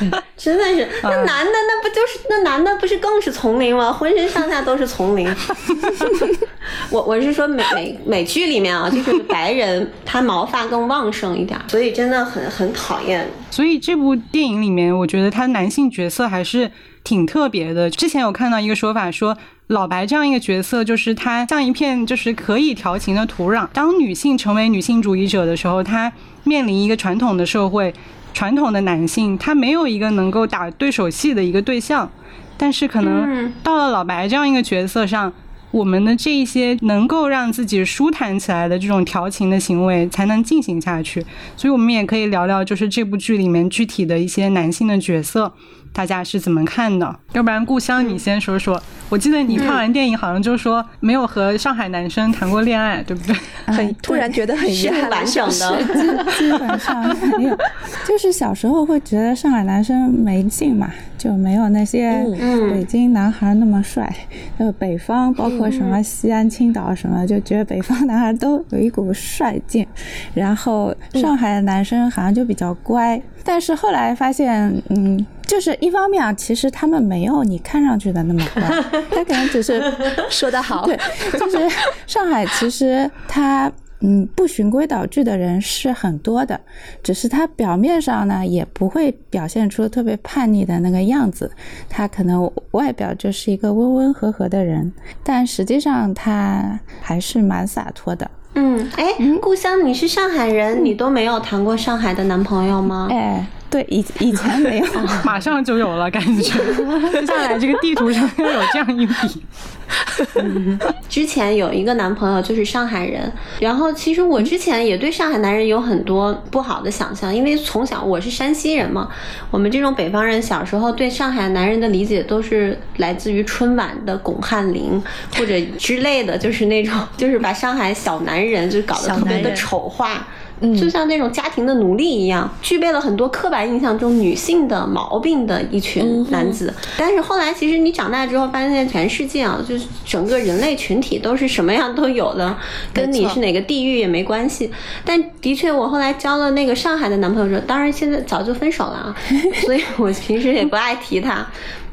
[0.38, 3.91] 真的是那男的那不就是那男的不是更是丛林吗？
[3.91, 5.28] 浑身上下都是丛林。
[6.91, 13.28] 我我是说美美美剧里面啊，就是白人他毛发更旺盛一点，所以真的很很讨厌。
[13.50, 16.70] 所以这部电影里面，我觉得他男性角色还是
[17.04, 17.89] 挺特别的。
[17.89, 23.67] 之前有看到一个说法，说老白这样一个角色，就是他像一片就是可以调情的土壤。
[23.73, 26.12] 当女性成为女性主义者的时候，她
[26.45, 27.93] 面临一个传统的社会，
[28.34, 32.10] 传统的男性，她没有一个能够打对手戏的一个对象。
[32.56, 35.34] 但是可能到了老白这样一个角色上。
[35.69, 41.23] 我们的这一些能够让自己舒坦起来的这种调情的行为才能进行下去，
[41.58, 45.53] 所以我们也可以聊聊，就是这部剧里面具体的一些男性的角色，
[45.93, 47.19] 大家是怎么看的？
[47.34, 48.82] 要不然故乡你先说说。
[49.10, 53.36] 我记得你看完电影好像就说没有和上海男生谈过恋爱，对不对？
[53.65, 57.58] 很突然觉得很遗憾，完整的，基本上没有。
[58.06, 62.23] 就是小时候会觉得上海男生没劲嘛，就没有那些
[62.71, 64.13] 北京男孩那么帅。
[64.60, 69.86] 就北方，包括什么西安、青岛什么，就觉得北方男孩都有一股帅劲。
[70.34, 73.21] 然后上海的男生好像就比较乖。
[73.43, 78.62] 但是后来发现，嗯，就是一方面啊，其实他们没有你看上去的那么乖，
[79.10, 79.82] 他可能只是
[80.30, 80.97] 说得好，对，
[81.39, 81.58] 就是
[82.06, 86.60] 上海其实他嗯不循规蹈矩的人是很多的，
[87.01, 91.51] 只是他表面上呢也不会表现出特别叛逆的那个样子，
[91.89, 94.91] 他可能外表就是一个温温和和的人，
[95.23, 98.29] 但实际上他还是蛮洒脱的。
[98.53, 103.07] 嗯，哎，故乡，你是上海人，你都没有谈过上海的男朋友吗？
[103.12, 103.45] 哎。
[103.69, 104.86] 对，以以前没有，
[105.25, 106.41] 马上就有了，感觉
[107.12, 109.43] 接下来这个地图上要有这样一笔。
[111.08, 119.10] 之前有一个男朋友就是上海人，然后其实我之前也对上海男人有很多不好的想象，因为从小我是山西人嘛，
[119.51, 125.01] 我们这种北方人小时候对上海男人的理解都是来自于春晚的巩汉林
[125.38, 130.27] 或者之类的，就是那种就是把上海小男人就搞得特别的丑化。
[130.76, 136.74] 就像那种家庭的奴隶一样，具备了很多刻板印象中女性的毛病的一群男子。
[136.98, 142.58] 但是后来，其实你长大之后发现，全世界啊，就是整个人类群体都是什么样都有的，
[142.91, 144.72] 跟你是哪个地域也没关系。
[145.06, 149.15] 但的确，我后来交了那个上海的男朋友之后，当然现在早就分手了啊，
[149.63, 151.46] 所以我平时也不爱提他。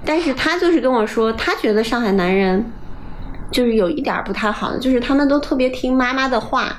[0.06, 2.64] 但是他就是跟我说，他觉得上海男人
[3.50, 6.78] 就是有一点不太好的，就是他们都特别听妈妈的话。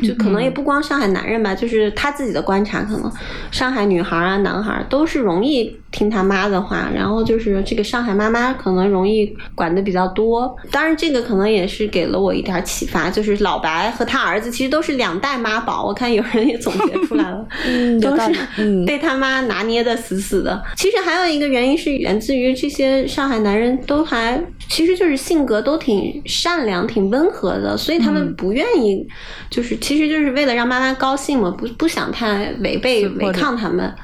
[0.00, 3.12] 就可能也不光上海男人吧，就是他自己的观察，可能
[3.50, 10.56] 上海女孩啊、男孩都是容易听他妈的话，然后就是这个上海妈妈可能容易管的比较多。
[10.70, 15.84] 当然，这个可能也是给了我一点启发，就是老白和他儿子其实都是两代妈宝。
[15.84, 17.46] 我看有人也总结出来了，
[18.00, 20.62] 都是被他妈拿捏的死死的。
[20.76, 29.06] 其实还有一个原因是源自于这些上海男人都还其实就是性格都挺善良、挺温和的，所以他们不愿意
[29.50, 29.78] 就是。
[29.82, 33.94] 其实就是为了让妈妈高兴嘛，不不想太违背违抗他们，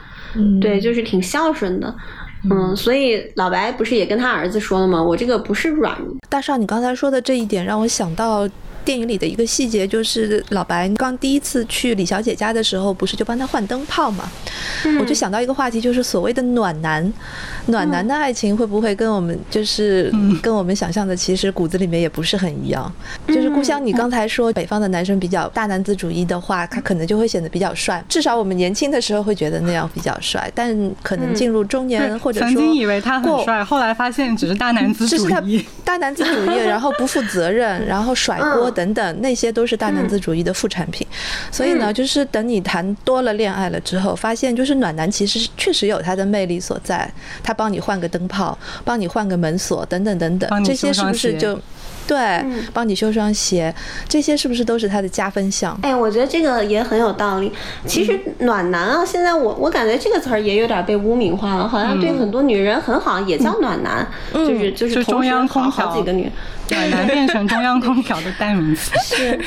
[0.61, 1.95] 对，就是挺孝顺的，
[2.51, 5.03] 嗯，所以老白不是也跟他儿子说了吗？
[5.03, 5.97] 我这个不是软。
[6.29, 8.47] 大少，你刚才说的这一点让我想到。
[8.89, 14.31] 电影里的一个细节，就是老白刚第一次去李小姐家的时候，不是就帮她换灯泡嘛？
[14.99, 17.13] 我就想到一个话题，就是所谓的暖男，
[17.67, 22.91] 暖男的爱情会不会跟我们就是跟我们想象的其实骨子里面也不是很一样？
[23.27, 41.05] 就是故乡，你刚才说北方的男生比较大男子主义的话，他可能就会显得比较帅，至少我们年轻的时候会觉得那样比较帅，但可能进入中年或者说曾经以为他很帅，后来发现只是大男子主义， 大男子主义，然后不负责任，然后甩锅等等，那些都是大男子主义的副产品。
[41.51, 47.13] 所以呢，就是等你谈多了恋爱了之后，发现就是暖男其实确实有他的魅力所在，
[47.43, 51.59] 他帮你换个灯泡，帮你换个门锁，等等等等，这些是不是就？
[52.07, 53.75] 对，帮你修双鞋，
[54.09, 55.79] 这些是不是都是他的加分项？
[55.83, 57.53] 哎，我觉得这个也很有道理。
[57.87, 66.33] 其实暖男啊，现在我我感觉这个词儿也有点被污名化了，好像对很多女人很好，也叫暖男，就是就是中央空调好几个女。
[66.71, 69.39] 暖男变成中央空调的代名词 是，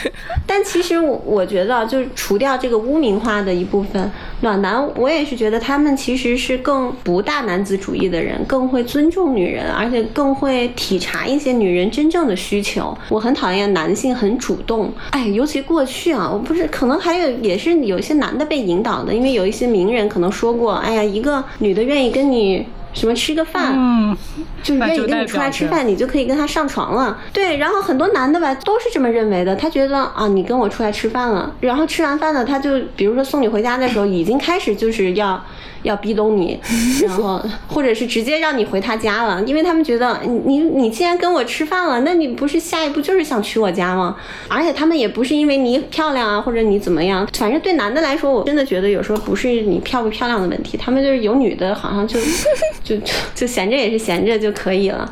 [0.45, 12.97] 但其实我我觉得，就是除掉这个污名化的一部分，暖男我也是觉得他们其实是更不大男子主义的人，更会尊重女人，而且更会体察一些女人真正的需求。
[13.09, 22.65] 我很讨厌男性很主动，哎，尤其过去啊，我不是可能还有也是有一些男的被引导的，因为有一些名人可能说过，哎呀，一个女的愿意跟你。
[22.93, 24.17] 什么吃个饭，嗯，
[24.61, 27.17] 就是愿意跟你出来吃饭，你就可以跟他上床了。
[27.31, 35.41] 对，然后很多男的吧都是这么认为的，他觉得啊，你跟我出来吃饭了，然后吃完饭了，他就比如说送你回家的时候，已经开始就是要。
[35.83, 36.59] 要逼咚你，
[37.03, 44.15] 然后或者是直接让你回他家了，因为他们觉得你你你既然跟我吃饭了，那你不是下一步就是想娶我家吗？
[44.47, 52.19] 而且他们也不是因为你漂亮啊，或者你怎么样，反正对男的来说，我真的觉得有时候不是你漂不漂亮的问题，他们就是有女的，好像就
[52.83, 52.95] 就
[53.33, 55.09] 就闲着也是闲着就可以了。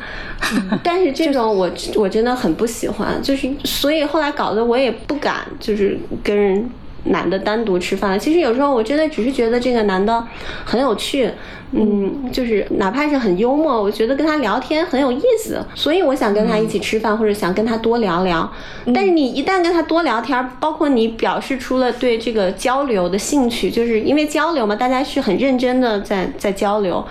[0.82, 6.70] 但是这种我我真的很不喜欢，就是所以后来搞得我也不敢就是跟人。
[7.04, 10.22] 男的单独吃饭，其实有时候我真的只是觉得这个男的
[10.64, 11.30] 很有趣，
[11.72, 18.50] 嗯，就是哪怕是很幽默，我觉得跟他聊天很有意思，所以我想跟他一起吃饭，或者想跟他多聊聊。
[18.94, 27.04] 但是你一旦跟他多聊天，包括你表示出了对这个交流的兴趣，就是因为交流嘛，大家是很认真的在在交流，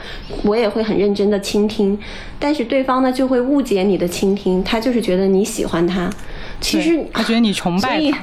[0.43, 1.97] 我也会很认真的倾听，
[2.37, 6.09] 但是对方呢就会误解你的倾听，他就是觉得你喜欢他，
[6.61, 8.17] 其实他觉得你崇拜他。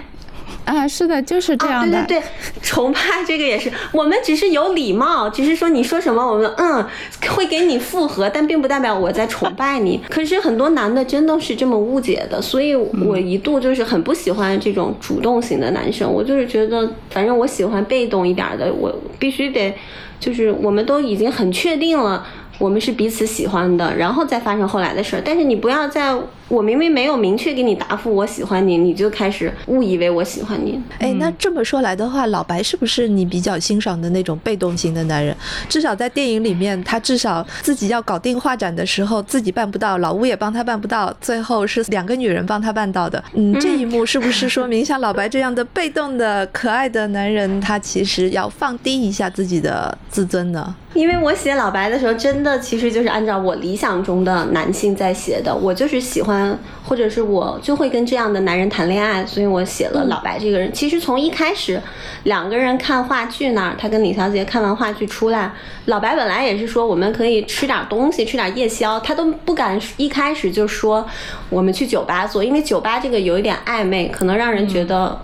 [0.66, 2.05] 啊，是的，就是这样的。
[2.07, 2.26] 对对对，
[2.61, 6.85] 崇拜这个也是，我们只是有礼貌，只是说你说什么，我们嗯
[7.29, 10.00] 会给你附和，但并不代表我在崇拜你。
[10.11, 19.72] 可是很多男的真的是这么误解的，所以我一度就是很不喜欢这种主动型的男生，我就是觉得，反正我喜欢被动一点的，我必须得，
[20.18, 22.26] 就是我们都已经很确定了。
[22.59, 25.22] 我们是彼此喜欢的，然后再发生后来的事儿。
[25.22, 26.16] 但是你不要在
[26.48, 30.80] 我明明没有明确给你答复我喜欢你，你就开始误以为我喜欢你。
[31.00, 35.37] 哎，那这么说来的话，老白是不是你比较欣赏的那种被动型的男人？
[35.68, 43.22] 至少在电影里面，他至少自己要搞定画展的时候自己办不到，老吴也帮他办不到，最后是两个女人帮他办到的。
[43.35, 50.74] 嗯，这一幕是不是说明像老白这样的被动的可爱的男人，他其实要放低一下自己的自尊呢？
[50.94, 55.54] 因为我写老白的时候，真的其实就是按照我理想中的男性在写的。
[55.54, 60.70] 我就是喜欢，或者是我就会跟这样的男人谈恋爱，所以我写了老白这个人。
[60.72, 61.81] 其实从一开始，
[62.25, 65.51] 两个人看话剧那儿，他跟李小姐看完话剧出来，
[65.87, 71.07] 老白本来也是说我们可以吃点东西，吃点夜宵，他都不敢一开始就说
[71.49, 75.18] 我们去酒吧做，因为酒吧这个有一点暧昧，可能让人觉得。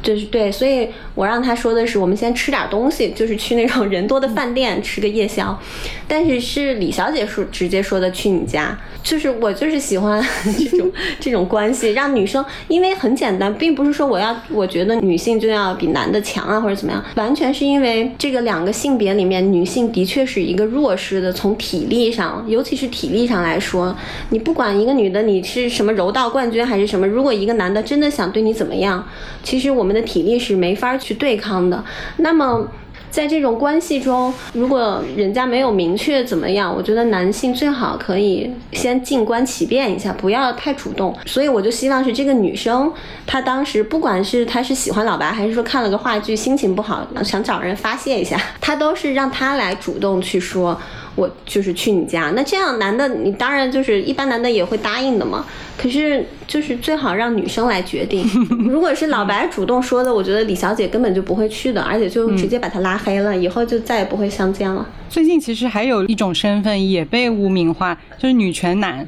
[0.00, 5.58] 就是对，所以我让他说的是，我们先吃点东西， 就是去那种人多的饭店吃个夜宵。
[6.06, 10.24] 但是是李小姐说直接说的去你家，就是我就是喜欢
[10.56, 23.92] 这种 这种关系，让女生，因为很简单，并不是说我要我觉得女性就要比男的强啊或者怎么样，完全是因为这个两个性别里面，女性的确是一个弱势的，从体力上，尤其是体力上来说，
[24.30, 29.04] 你不管一个女的你是什么柔道冠军还是什么，如果一个男的真的想对你怎么样，
[29.42, 29.88] 其实我。
[29.88, 31.82] 们的体力是没法去去对抗的。
[32.18, 32.68] 那么，
[33.10, 41.16] 在这种关系中，如果人家没有明确怎么样，我觉得男性最好可以先静观其变一下，不要太主动。
[41.24, 42.92] 所以我就希望是这个女生，
[43.26, 50.78] 她当时不管是她是喜欢老白，还是说看了个话剧心情不好想找人发泄一下，她都是让她来主动去说。
[51.18, 55.44] 我就是去你家，那这样男的你当然就是一般男的也会答应的嘛。
[55.76, 58.24] 可是就是最好让女生来决定。
[58.70, 64.88] 如果是老白主动说的，我觉得李小姐根本就不会去的，而且就直接把他拉黑了，以后就再也不会相见了。
[65.08, 69.06] 最近其实还有一种身份也被污名化，就是女权男，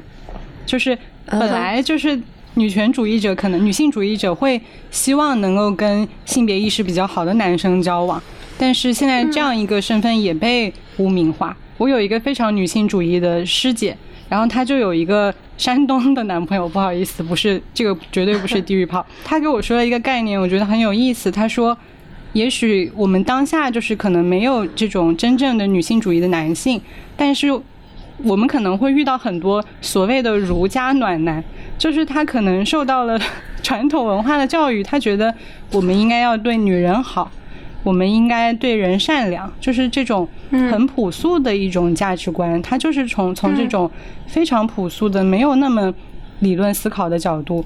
[0.67, 0.99] 就是
[1.31, 2.21] 本来就是。
[2.55, 8.21] 女权主义者可能女性主义者会希望能够跟性别意识比较好的男生交往，
[8.61, 11.57] 但是现在这样一个身份也被污名化。
[11.79, 13.97] 我有一个非常女性主义的师姐，
[14.29, 19.05] 然后她就有一个山东的男朋友，不好意思，不是这个绝对不是地狱炮。
[19.25, 21.31] 她给我说了一个概念，我觉得很有意思。
[21.31, 21.75] 她说，
[22.35, 26.79] 也许我们当下就是可能没有这种真正的女性主义的男性，
[27.17, 27.49] 但是
[28.23, 31.43] 我们可能会遇到很多所谓的儒家暖男。
[31.79, 33.19] 就是他可能受到了
[33.63, 35.35] 传统文化的教育，他觉得
[35.73, 37.33] 我们应该要对女人好，
[37.83, 42.61] 我们应该对人善良，就是这种很朴素的一种价值观。
[42.62, 43.91] 他就是从从这种
[44.26, 45.93] 非常朴素的、没有那么
[46.41, 47.64] 理论思考的角度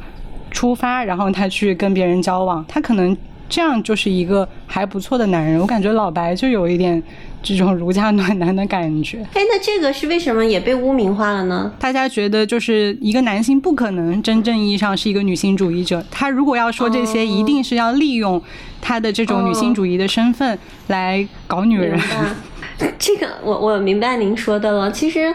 [0.51, 3.17] 出发，然后他去跟别人交往，他可能
[3.49, 5.61] 这样就是一个还不错的男人。
[5.61, 7.03] 我感觉老白就有一点。
[7.47, 11.71] 这种儒家暖男的感觉，哎，那这个是为什么也被污名化了呢？
[11.79, 18.41] 大家觉得就是一个男性不可能真正意义上是一个女性主义者，他如果要说这些，一定是要利用
[18.81, 22.01] 他的这种女性主义的身份来搞女人。
[22.99, 24.91] 这个我我明白您说的了。
[24.91, 25.35] 其实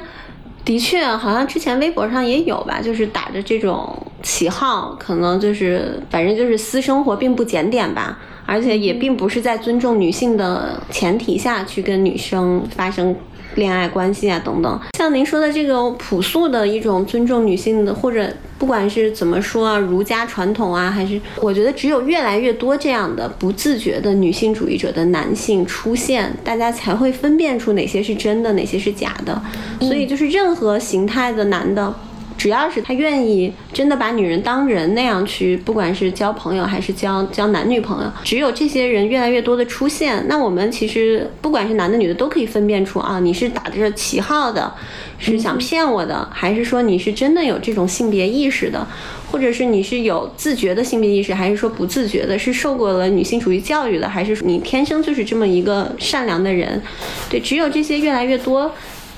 [0.66, 8.20] 的确，好像之前微博上也有吧，就是打着这种旗号，可能就是反正就是私生活并不检点吧。
[8.46, 13.16] 而且也并不是在尊重女性的前提下去跟女生发生
[13.54, 14.80] 恋爱关系啊，等等。
[14.98, 29.40] 像您说的这个朴素的一种尊重女性的，或者不管是怎么说啊，儒家传统啊，还是我觉得只有越来越多这样的不自觉的女性主义者的男性出现，大家才会分辨出哪些是真的，哪些是假的。
[29.80, 31.94] 所以就是任何形态的男的。
[32.40, 44.74] 只要是他愿意真的把女人当人那样去，不管是交朋友还是交交男女朋友，只有这些人越来越多的出现，那我们其实不管是男的女的都可以分辨出啊，你是打着旗号的，
[45.18, 48.88] 是想骗我的，还是说你是真的有这种性别意识的，
[49.30, 56.82] 或者是你是有自觉的性别意识，还是说不自觉的，是受过了女性主义教育的，还是你天生就是这么一个善良的人？
[57.30, 58.72] 对，只有这些越来越多。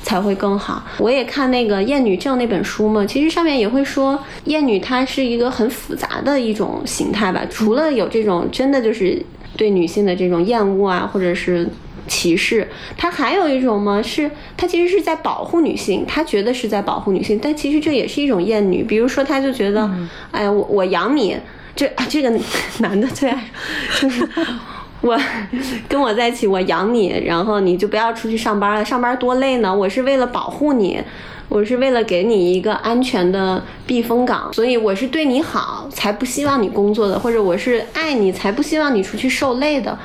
[0.04, 0.84] 才会更好。
[0.98, 7.42] 我也看那个《厌女症》那本书嘛，其实上面也会说，厌女它是一个很复杂的一种形态吧。
[7.50, 9.24] 除了有这种真的就是
[9.56, 11.68] 对女性的这种厌恶啊，或者是
[12.08, 18.84] 歧视，它还有一种嘛，是它其实是在保护女性，他觉得是在保护女性，但其实这也是一种厌女。
[18.84, 19.90] 比如说，他就觉得，
[20.32, 21.38] 哎呀，我我养你，
[21.76, 22.32] 这这个
[22.80, 23.46] 男的最爱
[24.00, 24.28] 就是。
[25.02, 25.20] 我
[25.90, 28.86] 跟我在一起，我养你，然后你就不要出去上班了。
[28.86, 31.02] 上班多累呢，我是为了保护你，
[31.50, 39.98] 我是为了给你一个安全的避风港，所以我是对你好，才不希望你工作的，或者我是爱你，才不希望你出去受累的。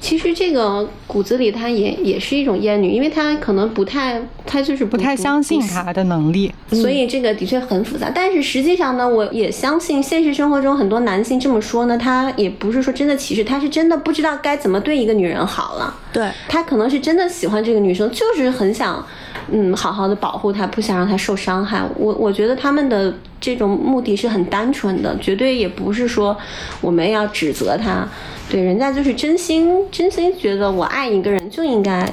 [0.00, 8.10] 其实这个骨子里，她也也是一种厌女，因为她可能不太，她就是不太相信她的能力，所以这个的确很复杂。
[8.12, 15.94] 但是实际上呢，我也相信现实生活中很多男性这么说呢，他也不是说真的歧视，他是真的不知道该怎么对一个女人好了。
[16.12, 19.04] 对他可能是真的喜欢这个女生，就是很想，
[19.50, 21.82] 嗯，好好的保护她，不想让她受伤害。
[21.96, 26.36] 我我觉得他们的这种目的是很单纯的，绝对也不是说
[26.80, 28.06] 我们要指责他。
[28.50, 32.06] 对，人家就是真心真心觉得我爱一个人就应该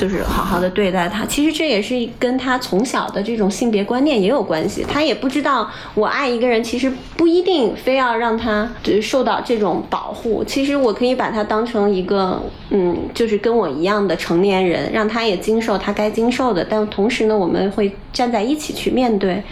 [0.00, 1.26] 就是好好的对待他。
[1.26, 4.82] 其实这也是跟他从小的这种性别观念也有关系。
[4.88, 8.72] 他也不知道我爱一个人，其实不一定非要让他
[9.02, 10.42] 受到这种保护。
[10.44, 16.64] 其实我可以把他当成一个嗯，就是跟我一样的成年人，让他也经受他该经受的。
[16.64, 19.42] 但同时呢，我们会站在一起去面对。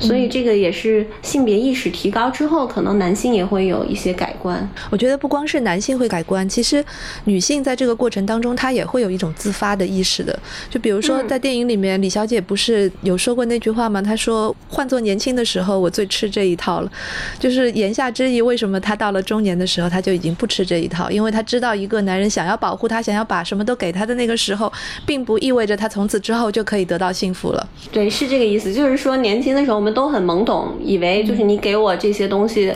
[0.00, 4.68] 所以这个也是性别意识提高之后，可能男性也会有一些改观。
[4.90, 6.84] 我觉得不光是男性会改观，其实
[7.24, 10.38] 女性在这个过程当中，她也会有一种自发的意识的。
[10.70, 14.00] 就比如说在电影里面，李小姐不是有说过那句话吗？
[14.00, 16.92] 她说：“换做年轻的时候，我最吃这一套了。”
[17.40, 21.10] 就是言下之意，为什么她到了中年的时候，她就已经不吃这一套？
[21.10, 24.72] 因为她知道，一个男人想要保护她，想要把什么都给她的那个时候，
[25.04, 27.68] 并不意味着她从此之后就可以得到幸福了。
[27.90, 28.72] 对，是这个意思。
[28.72, 29.88] 就是说，年轻的时候我们。
[29.98, 32.72] 都很懵懂，以为就是你给我这些东西，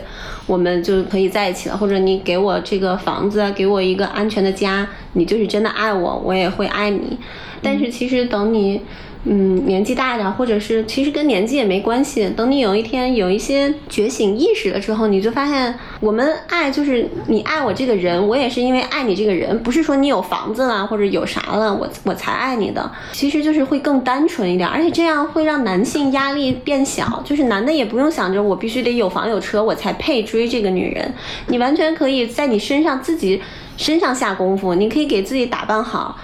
[0.47, 7.18] 我们就可以在一起了，或者你给我这个房子，给我一个安全的家，你就是真的爱我，我也会爱你。
[7.62, 8.80] 但是其实等你。
[9.25, 12.29] 嗯年纪大一点，或者是其实跟年纪也没关系。
[12.37, 22.91] 等你有一天有一些觉醒意识了之后，你就发现，我们爱就是你爱我这个人，我也是因为爱你这个人，不是说你有房子了或者有啥了，我我才爱你的。
[23.12, 31.14] 其实就是会更单纯一点，而且这样会让男性压力变小，就是男的也不用想着我必须得有房有车我才配追这个女人，
[31.47, 33.41] 你完全可以在你身上自己
[33.77, 36.18] 身上下功夫，你可以给自己打扮好。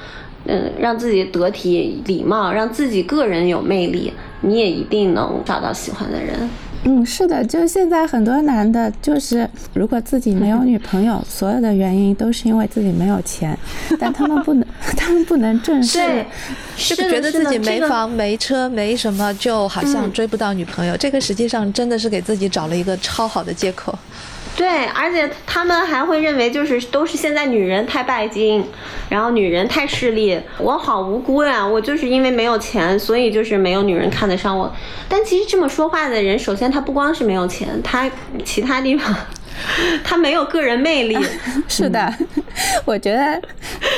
[0.48, 6.48] 嗯，让自己得体、礼貌，让自己个人有魅力，你也一定能找到喜欢的人。
[6.84, 13.58] 嗯，是的，就现在很多男的，就是如果自己没有女朋友，所有的原因都是因为自己没有钱，
[13.98, 16.24] 但他们不能， 他们不能正视，
[16.76, 20.96] 是觉得自己没房没车没什么，就好像追不到女朋友。
[20.96, 23.92] 这个实际上真的是给自己找了一个超好的借口。
[24.58, 28.64] 对，而且他们还会认为就是都是现在女人太拜金，
[29.08, 30.38] 然后女人太势利。
[30.58, 34.74] 我好无辜呀，我就是因为没有钱，所以就是没有女人看得上我。
[35.08, 38.10] 但其实这么说话的人，首先他不光是没有钱，他
[38.44, 39.14] 其他地方。
[40.04, 41.18] 他没有个人魅力，
[41.66, 42.14] 是的，
[42.86, 43.42] 我觉得，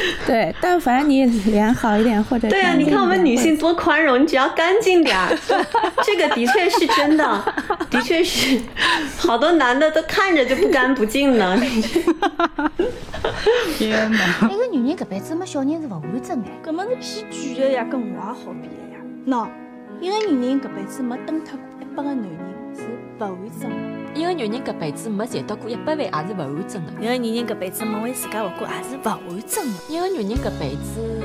[0.27, 5.37] 对，但凡你脸好一点或者对啊，你看我们女性多宽容，你只要干净点儿，
[6.05, 7.55] 这个的确是真的，
[7.91, 8.61] 的确是，
[9.19, 11.61] 好多男的都看着就不干不净呢。
[13.77, 14.49] 天哪！
[14.51, 18.99] 一个女人搿辈子没小人是不完整的，搿么是编剧的呀，跟我也好比的呀。
[19.27, 19.49] 喏，
[20.01, 22.83] 一个女人搿辈子没蹬脱过一百个男人是
[23.19, 24.00] 不完整的。
[24.13, 26.93] 一个女人搿辈子没赚到过一百万，也是勿完整的。
[27.01, 29.79] 一个女人搿辈子没为自家活过，也是勿完整的。
[29.89, 31.23] 一个女人搿辈子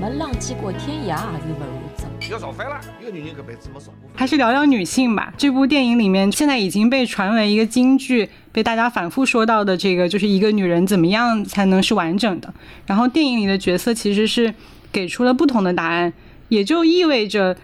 [0.00, 2.30] 没浪迹过天涯，也是勿完整。
[2.30, 2.78] 要造反了！
[3.00, 4.10] 一个女人搿辈子没造过。
[4.14, 5.32] 还是聊聊女性吧。
[5.38, 12.52] 这部电影里面现在已经被传为一个金句，被大家反复说到的这个，就是一个女人怎么样才能是完整的。
[12.86, 14.52] 然后电影里的角色其实是
[14.92, 16.12] 给出了不同的答案，
[16.48, 17.56] 也就意味着，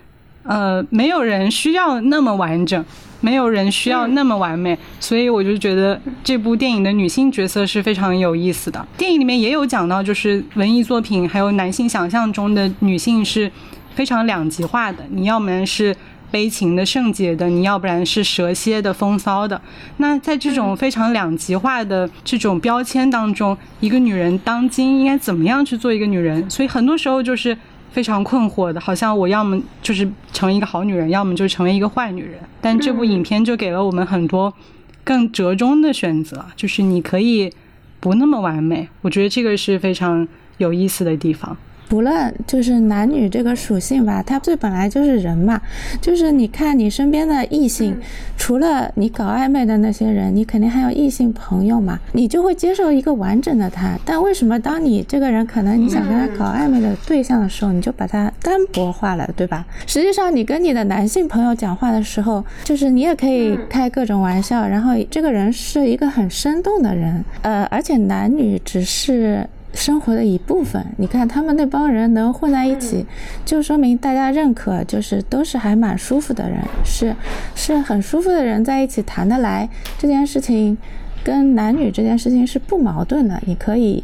[0.45, 2.83] 呃，没有人需要那么完整。
[3.23, 8.87] 没有人需要那么完美，所以我就觉得这部电影的女性角色是非常有意思的。
[8.99, 13.51] 电影里面也有讲到，就是文艺作品还有男性想象中的女性是
[13.95, 15.05] 非常两极化的。
[15.11, 15.97] 你要不然是
[16.33, 19.61] 悲情的、圣洁的，你要不然是蛇蝎的、风骚的。
[19.99, 26.51] 那在这种非常两极化的这种标签当中，一个女人当今应该怎么样去做一个女人？
[26.51, 27.57] 所以很多时候就是。
[27.93, 32.41] 非常困惑的，好像我要么就是成为一个好女人，要么就成为一个坏女人。
[32.61, 34.53] 但这部影片就给了我们很多
[35.05, 37.53] 更折中的选择，就是你可以
[38.01, 38.89] 不那么完美。
[39.03, 40.27] 我觉得这个是非常
[40.57, 41.57] 有意思的地方。
[41.89, 45.61] 不论就是男女这个属性吧，他最本来就是人嘛。
[46.01, 47.95] 就是你看你身边的异性，
[48.37, 53.99] 除了你搞暧昧的那些人，你肯定还有异性朋友嘛，你就会接受一个完整的他。
[54.07, 59.67] 但为什么当你这个人可能你想跟他搞暧昧的对象的时候，你就把他单薄化了，对吧？
[59.87, 69.47] 实际上你跟你的男性朋友讲话的时候，就是你也可以开各种玩笑，然后这个人是一个很生动的人，呃，而且男女只是。
[69.73, 73.07] 生活的一部分，你看他们那帮人能混在一起，
[73.45, 77.15] 就说明大家认可，就是都是还蛮舒服的人，是
[77.55, 79.69] 是很舒服的人在一起谈得来，
[79.99, 80.77] 这件事情。
[81.25, 84.03] 跟男女这件事情是不矛盾的，你可以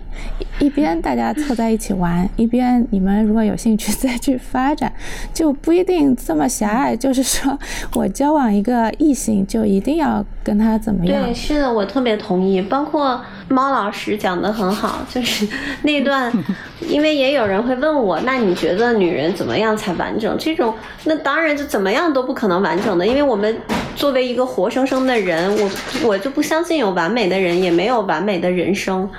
[0.60, 4.92] 一边大家凑在一起玩，一边你们如果有兴趣再去发展，
[5.32, 6.96] 就不一定这么狭隘。
[6.96, 7.58] 就是说
[7.94, 11.24] 我交往一个异性就一定要跟他怎么样？
[11.24, 12.62] 对，是的，我特别同意。
[12.62, 15.46] 包括猫老师讲的很好，就是
[15.82, 16.32] 那段，
[16.80, 20.34] 因为也有人会问我，那你觉得女人怎么样才完整？
[20.38, 20.72] 这种
[21.04, 23.54] 那当然就怎么样都不可能完整的，因为我们
[23.96, 25.70] 作为一个活生生的人，我
[26.04, 27.08] 我就不相信有完。
[27.08, 29.10] 美的人也没有完美的人生，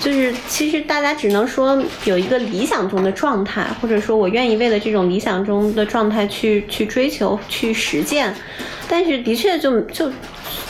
[0.00, 8.34] 就是其实大家只能说有一个理想中的状态，或者说我愿意为了这种理想中的状态去去追求、去实践，
[8.88, 10.10] 但是的确就就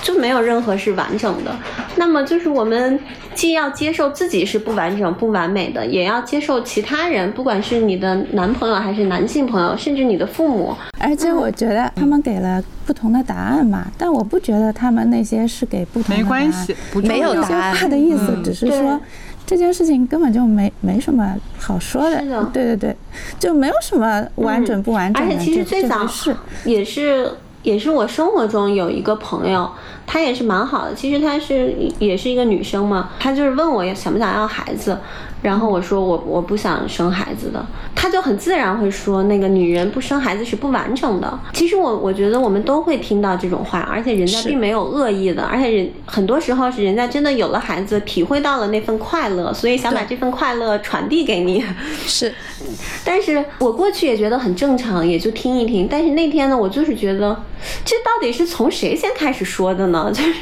[0.02, 1.54] 就没有任何是完整的。
[1.94, 2.98] 那么就是我们
[3.34, 10.74] 既要接受自己是不完整、不完美的，也要接受其他人，不管是你的男朋友还是男性朋友，甚至你的父母。
[10.98, 16.22] 而且我觉得他们给了不同的答案嘛，但我不觉得他们那些是给不同的答案。
[16.22, 17.74] 没关系，没有答案。
[17.74, 19.00] 话的意思只是说，
[19.44, 22.22] 这件事情根本就没没什么好说的。
[22.52, 22.96] 对对对，
[23.38, 25.34] 就没有什么完整不完整的。
[25.34, 27.28] 而且其实最早是也是
[27.62, 29.70] 也是我生活中有一个朋友，
[30.06, 30.94] 她也是蛮好的。
[30.94, 34.98] 其实她是也是一个女生嘛，她就是问我想不想要孩子。
[35.42, 37.66] 然后我说我我不想生孩子的，
[37.96, 41.38] 他就很自然会说那个女人不生孩子是不完整的。
[41.52, 51.64] 其实我我觉得我们都会听到这种话，而且人家并没有恶意的，而且人很多时候是人家真的有了孩子，体会到了那份快乐，所以想把这份快乐传递给你。
[52.06, 52.32] 是，
[53.04, 55.88] 但是我过去也觉得很正常，也就听一听。
[55.90, 57.36] 但是那天呢，我就是觉得，
[57.84, 60.08] 这到底是从谁先开始说的呢？
[60.14, 60.32] 就是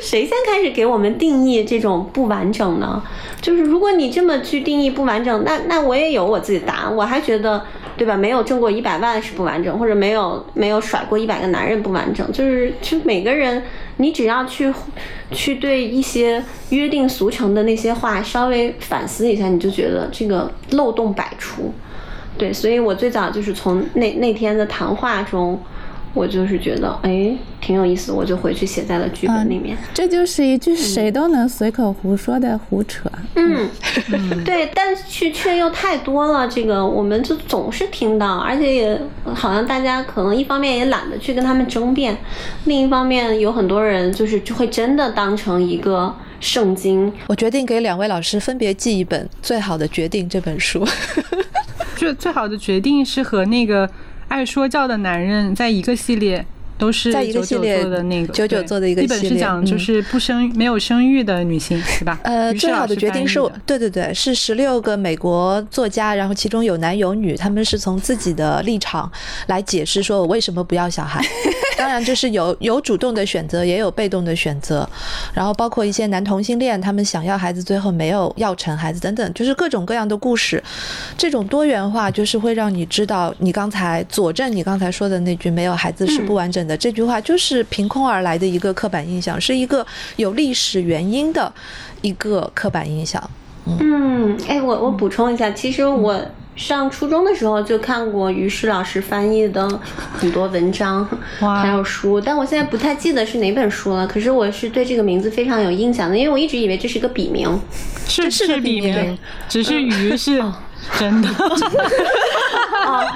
[0.00, 3.00] 谁先开始给我们定义这种不完整呢？
[3.40, 4.31] 就是如果你这么。
[4.40, 7.62] 去定义不完整，那那我也有我自己的答案，我还觉得，
[7.96, 8.16] 对吧？
[8.16, 13.62] 没有挣过一百万是不完整，或者没有没有甩过一百个男人不完整，就是就每个人，
[13.96, 14.72] 你只要去
[15.30, 21.72] 去对一些约定俗成的那些话稍微反思一下，你就觉得这个漏洞百出。
[22.38, 25.60] 对，所以我最早就是从那那天的谈话中，
[26.14, 29.78] 我就是觉得哎挺有意思，我就回去写在了剧本里面。
[29.94, 33.08] 这就是一句谁都能随口胡说的胡扯。
[33.36, 33.70] 嗯，
[34.44, 39.00] 对，但却却又太多了，这个我们就总是听到，而且也
[39.32, 42.18] 好像大家可能一方面也懒得去跟他们争辩，
[42.64, 47.12] 另一方面有很多人就是就会真的当成一个圣经。
[47.28, 50.84] 我决定给两位老师分别寄一本《最好的决定》这本书。
[51.94, 53.88] 最最好的决定是和那个
[54.26, 56.44] 爱说教的男人在一个系列。
[56.82, 62.18] 都是在一个系列的那个九九做的一个系列，一本是讲就是不生没有生育的女性，是吧？
[62.24, 69.08] 呃，最好的决定是我，对对对，是十六个美国作家，然后其中有男有女，他们是从自己的立场
[69.46, 71.24] 来解释说我为什么不要小孩。
[71.78, 74.88] 当然，就是有有主动的选择，也有被动的选择，
[75.32, 80.62] 然后包括一些男同性恋，他们想要孩子，最后没有要成孩子等等，就是各种各样的故事。
[81.16, 91.52] 这种多元化就是会让你知道，你刚才佐证你刚才说的那句“没有孩子是不完整的”这句话，就是凭空而来的一个刻板印象，是一个有历史原因的
[92.00, 93.22] 一个刻板印象。
[93.66, 96.20] 嗯，哎，我我补充一下，其实我。
[96.54, 99.66] 上初中的时候就看过于适老师翻译的
[100.12, 101.02] 很多文章，
[101.40, 104.06] 还有书，但我现在不太记得是哪本书了。
[104.06, 107.58] 可是我是对这个名字非常有印象的，因为我一直以为这是个笔名，
[108.06, 109.18] 是是笔名，
[109.48, 110.44] 只是于是。
[110.98, 111.28] 真的，
[112.86, 113.06] 哦，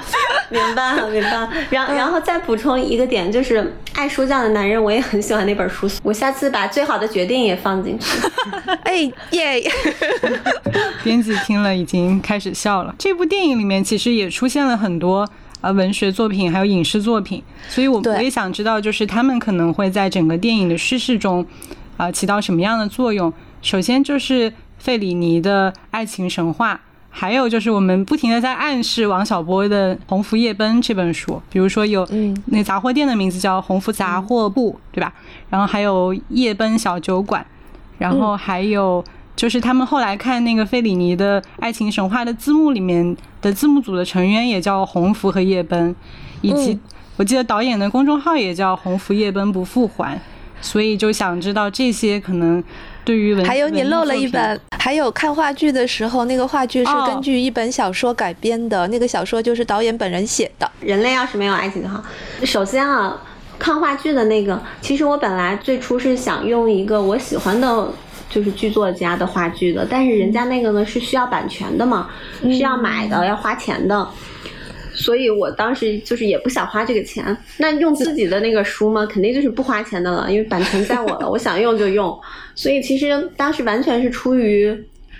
[0.49, 1.49] 明白了，明白了。
[1.69, 3.61] 然然后再补充一个点，就是
[3.93, 5.89] 《爱说教的男人》，我也很喜欢那本书。
[6.01, 8.05] 我下次把《最好的决定》也放进去。
[8.83, 9.71] 哎耶！
[11.03, 12.95] 编辑听了已经开始笑了。
[12.97, 15.29] 这部电影里面其实也出现了很多
[15.61, 21.45] 呃文学作品，还有影视作品，所以我我也想知道，就是他们可能会在整个电影的叙事中
[21.97, 23.31] 啊起到什么样的作用。
[23.61, 26.79] 首先就是费里尼的爱情神话。
[27.19, 32.07] 还有就是，我们不停的在暗示王小波的《鸿福夜奔》这本书，比如说有
[32.45, 35.11] 那杂货店的名字叫鸿福杂货部，对吧？
[35.49, 37.43] 然后还有夜奔小酒馆，
[37.97, 39.03] 然后还有
[39.35, 45.95] 就是他们后来看那个费里尼的爱情神话的字幕里面的字幕组的成员也叫鸿福和夜奔，
[46.41, 46.77] 以及
[47.15, 50.21] 我记得导演的公众号也叫鸿福夜奔不复还，
[50.61, 52.63] 所以就想知道这些可能。
[53.07, 60.69] 对于文还有你漏了一本，还有看话剧的时候，那个话剧是根据一本小说改编的，那个小说就是导演本人写的。
[60.81, 62.03] 人类要是没有爱情的话，
[62.43, 63.17] 首先啊，
[63.57, 67.89] 看话剧的那个，其实我本来最初是想用一个我喜欢的，
[68.29, 72.09] 就是剧作家的话剧的，但是人家那个呢是需要版权的嘛，
[72.41, 74.05] 是要买的，要花钱的。
[74.97, 82.19] 所以我当时就是也不想花这个钱，那用自己的那个书嘛，肯定就是不花钱的了，因为版权在我了，我想用就用。
[82.55, 84.75] 所以其实当时完全是出于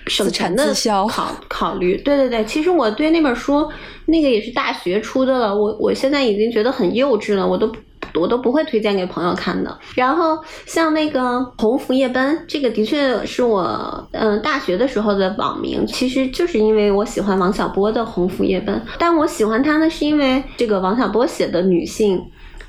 [0.08, 0.74] 省钱的
[1.08, 1.96] 考考虑。
[1.98, 3.66] 对对对，其实我对那本书，
[4.06, 7.72] 那个也是大学出的了，我我现在已经觉得很幼稚了，我都。
[8.18, 9.78] 我都不会推荐给朋友看的。
[9.96, 11.20] 然后像那个
[11.58, 18.76] 《红拂夜奔》，这个的确是我嗯大学的时候的网名，其实就是因为我喜欢王小波的《红拂夜奔》。
[18.98, 22.22] 但我喜欢他呢，是因为这个王小波写的女性，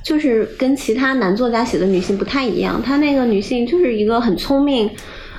[0.03, 2.81] 就是跟其他男作家写的女性不太一样。
[2.83, 4.91] 他那个女性就是一个很聪明、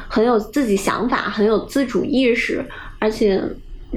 [0.07, 2.65] 很有自己想法、很有自主意识，
[2.99, 3.41] 而且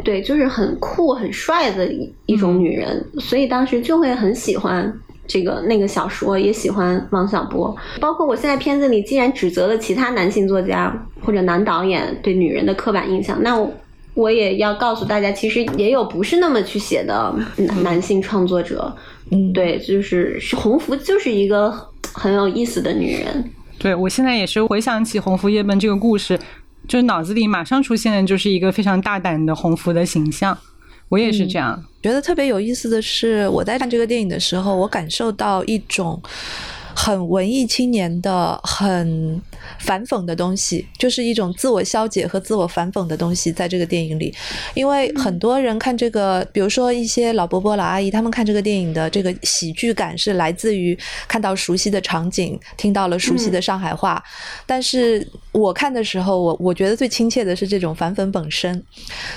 [0.05, 3.05] 对，就是很酷、很帅的一一种女人。
[3.19, 4.93] 所以当时就会很喜欢。
[5.27, 13.73] 这个那个小说也喜欢王小波，包括我现在片子里，既然指责了其他男性作家或者男导演对女人的刻板印象，那我
[14.15, 18.95] 我也要告诉大家，其实也有不是那么去写的男男性创作者。
[19.31, 21.73] 嗯，对，就是是洪福就是一个
[22.13, 23.51] 很有意思的女人。
[23.79, 26.39] 对我现在也是回想起《鸿福夜奔》这个故事，
[26.87, 30.59] 就是脑子里马上出现的就是一个非常大胆的鸿福的形象。
[31.13, 36.19] 我也是这样，觉得特别有意思的是，我在看这个电影的时候，我感受到一种
[36.95, 39.41] 很文艺青年的、很
[39.79, 44.35] 反讽的东西，就是一种自我消解和自我反讽的东西，在这个电影里。
[44.75, 54.23] 因为很多人看这个，比如说一些老伯伯、老阿姨，他们看这个电影的这个喜剧感是来自于看到熟悉的场景，听到了熟悉的上海话。
[54.67, 58.83] 但是我看的时候，我我觉得最亲切的是这种反讽本身。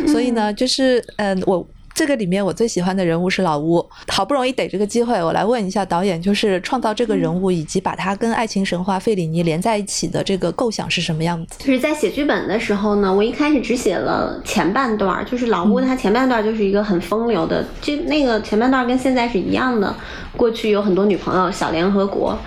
[0.07, 1.67] 所以呢，就是嗯，我。
[1.95, 11.55] 这个里面我最喜欢的人物是老吴，好不容易逮这个机会，我来问一下导演，就是创造这个人物以及把他跟爱情神话费里尼连在一起的这个构想是什么样子？
[11.59, 19.95] 就是在写剧本的时候呢，我一开始只写了前半段，就是老吴他前半段就是一个很风流的，这那个前半段跟现在是一样的，
[20.35, 22.37] 过去有很多女朋友，小联合国，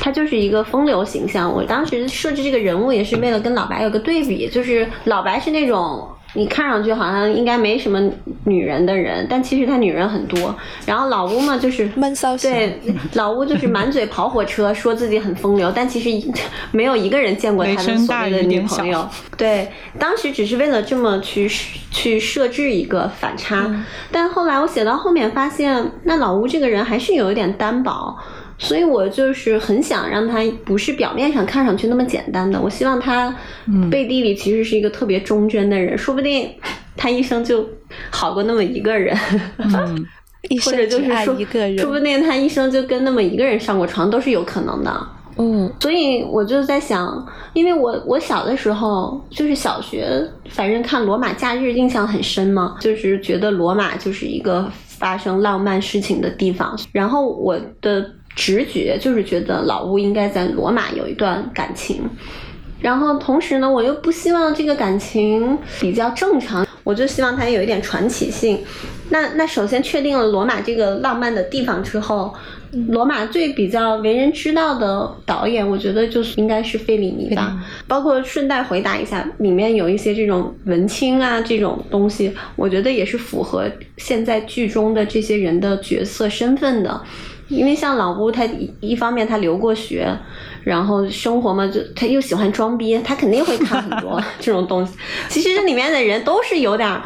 [0.00, 1.52] 他就是一个风流形象。
[1.52, 6.08] 我当时设置这个人物也是为了跟老白有个对比，就是老白是那种。
[6.36, 7.98] 你看上去好像应该没什么
[8.44, 10.54] 女人的人，但其实他女人很多。
[10.84, 12.78] 然后老吴嘛，就是闷骚型对，
[13.14, 16.28] 老吴就是满嘴跑火车，说自己很风流，但其实
[16.70, 19.08] 没有一个人见过他的所谓的女朋友。
[19.36, 19.68] 对，
[19.98, 21.50] 当时只是为了这么去
[21.90, 23.68] 去设置一个反差，
[24.12, 28.16] 但后来我写到后面发现，那老吴这个人还是有一点单薄。
[28.58, 33.34] 所以我就是很想让他不是表面上看上去那么简单的，我希望他
[33.90, 36.50] 背地里其实是一个特别忠贞的人，说不定
[36.96, 37.68] 他一生就
[38.10, 39.16] 好过那么一个人，
[40.48, 45.08] 一或者就是说一个人，说不定他一生就跟那么一个人上过床都是有可能的。
[45.38, 50.08] 嗯所以我就在想，因为我我小的时候就是小学，
[50.48, 56.74] 反正看《罗马假日》印象很深嘛，就是觉得罗马就是一个发生浪漫事情的地方。
[56.90, 62.02] 然后我的直觉就是觉得老乌应该在罗马有一段感情，
[62.80, 68.60] 然后同时呢，我又不希望这个感情比较正常，我就希望它有一点传奇性。
[69.08, 72.34] 那那首先确定了罗马这个浪漫的地方之后，
[72.88, 77.56] 罗马最比较为人知道的导演，我觉得就是应该是费里尼吧。
[77.86, 87.00] 包括顺带回答一下，里面有一些这种文青啊这种东西，我觉得也是符合现在剧中的这些人的角色身份的。
[87.48, 90.08] 因为像老乌，他一一方面他留过学，
[90.64, 94.94] 然后生活嘛，就他又喜欢装逼，他肯定会看很多 这种东西。
[95.28, 97.02] 其实这里面的人都是有点儿，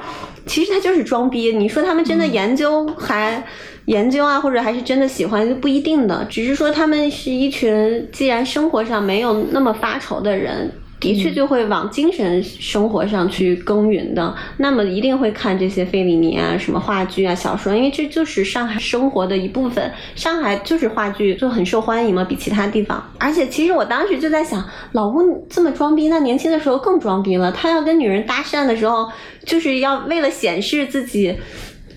[0.46, 1.52] 其实他就是装逼。
[1.52, 3.44] 你说他们真的研究还
[3.84, 6.24] 研究啊，或者还是真的喜欢，就不一定的。
[6.30, 10.72] 只是说他们是一群既然生活上没有那么发愁的人。
[11.00, 19.90] 的确就会往精神生活上去耕耘的，那么一定会看这些费里尼啊、什么话剧啊、小说，因为这就是上海生活的一部分。
[20.14, 23.02] 上海就是话剧就很受欢迎嘛，比其他地方。
[23.18, 27.50] 而且其实我当时就在想，老吴这么装逼，那年轻的时候更装逼了。
[27.50, 29.08] 他要跟女人搭讪的时候，
[29.46, 31.34] 就是要为了显示自己。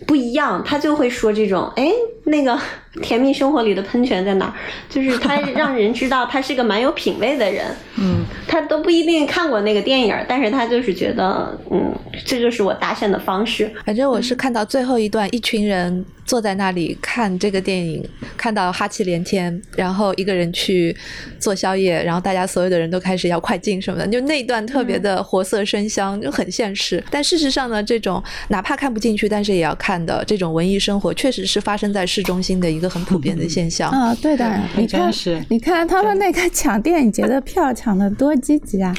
[0.06, 1.90] 不一样，他就会说这种，哎，
[2.26, 2.60] 那个
[3.02, 4.54] 甜蜜生活里的喷泉在哪儿？
[4.90, 7.66] 就是他 让人知道他是个蛮有品位的人。
[7.98, 11.94] 嗯， 他都不一定看过那个电影，但是他就是觉得，嗯，
[12.26, 13.72] 这就是我搭讪的方式。
[13.86, 20.96] 反正我是看到最后一段，一群人坐在那里看这个电影，看到哈气连天，然后一个人去
[21.40, 27.04] 做宵夜，然后大家所有的人都开始要快进什么的，就那一段特别的活色生香，就很现实。
[27.12, 33.90] 但事实上呢，这种哪怕看不进去，但是也要看的这种文艺生活，确实是发生在市中心的一个很普遍的现象。
[33.90, 38.94] 啊，对的，你看真是，你看他们那个抢电影节的票抢的多积极啊！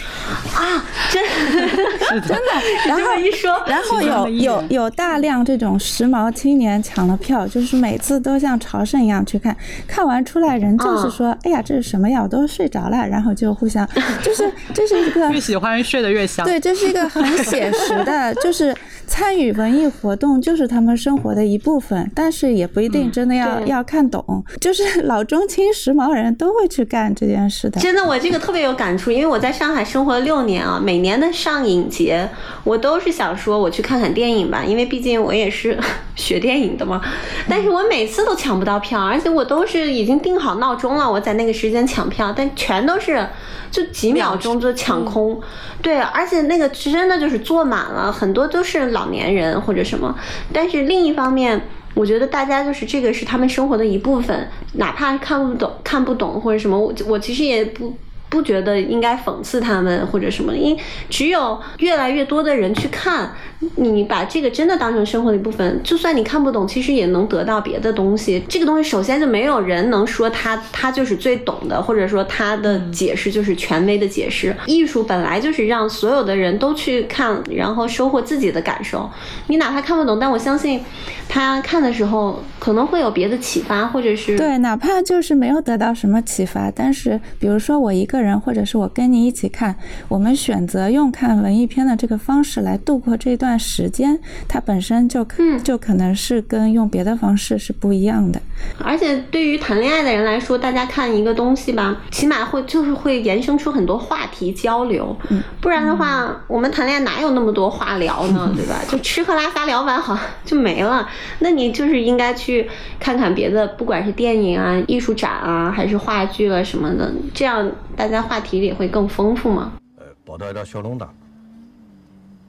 [0.54, 1.22] 啊，真
[2.22, 9.54] 真的，然后一说，然后有有有大量这种时髦青年抢了票，就是每次都像朝圣一样去看，
[9.86, 12.22] 看完出来人就是说，哎呀，这是什么呀？
[12.22, 13.86] 我都睡着了，然后就互相，
[14.24, 16.46] 就是这是一个越喜欢睡得越香。
[16.46, 18.74] 对，这是一个很写实的，就是
[19.06, 27.80] 参与文艺活动就是他们生活的一部分，但是也不一定真的要、对要看懂，就是老中青时髦人都会去干这件事的。
[27.80, 32.28] 真的，我这个特别有感触，因为我在上海生活了六年啊，每年的上影节，
[32.62, 35.78] 我都是想说我去看看电影吧，因为毕竟我也是
[36.14, 37.00] 学电影的嘛。
[37.48, 43.26] 但是我每次都抢不到票，而且我都是已经定好闹钟了，我在那个时间抢票，但全都是
[43.70, 45.40] 就几秒钟就抢空。
[45.82, 50.14] 对，而且那个真的就是坐满了，很多都是老年人或者什么。
[50.52, 51.60] 但是另一方面，
[51.94, 57.94] 我觉得大家就是这个是他们生活的一部分，哪怕看不懂、看不懂或者什么，我我其实也不。
[58.34, 63.32] 不觉得应该讽刺他们或者什么，因为只有越来越多的人去看，
[63.76, 68.42] 你把这个真的当成生活的一部分，就算你看不懂，其实也能得到别的东西。
[68.48, 74.54] 这个东西首先就没有人能说他他就是最懂的，或者说他的解释就是权威的解释。
[74.66, 79.08] 艺术本来就是让所有的人都去看，然后收获自己的感受。
[79.46, 80.80] 你哪怕看不懂，但我相信
[81.28, 89.74] 他看的时候可能会有别的启发，或者是对，哪怕就是没有得到什么启发，但是比如说我一个人，或者是我跟你一起看，
[90.08, 94.18] 我们选择用看文艺片的这个方式来度过这段时间，
[94.48, 98.40] 它本身就可、嗯就可能是跟用别的方式是不一样的。
[98.78, 105.16] 而且对于谈恋爱的人来说，大家看一个东西吧，起码会就是会延伸出很多话题交流。
[105.30, 108.52] 嗯不然的话，我们谈恋爱哪有那么多话聊呢？
[108.56, 108.80] 对吧？
[108.88, 111.08] 就吃喝拉撒聊完好就没了。
[111.38, 112.68] 那你就是应该去
[113.00, 117.66] 看看别的，不管是电影啊、艺术展啊，还是话剧啊什么的，这样
[117.96, 119.72] 大家话题也会更丰富吗。
[119.96, 121.14] 呃，跑到一条小弄堂，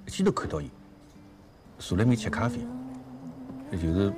[0.08, 0.70] 一记头看到伊。
[1.78, 2.60] 坐辣埃面吃咖啡，
[3.72, 4.12] 也就是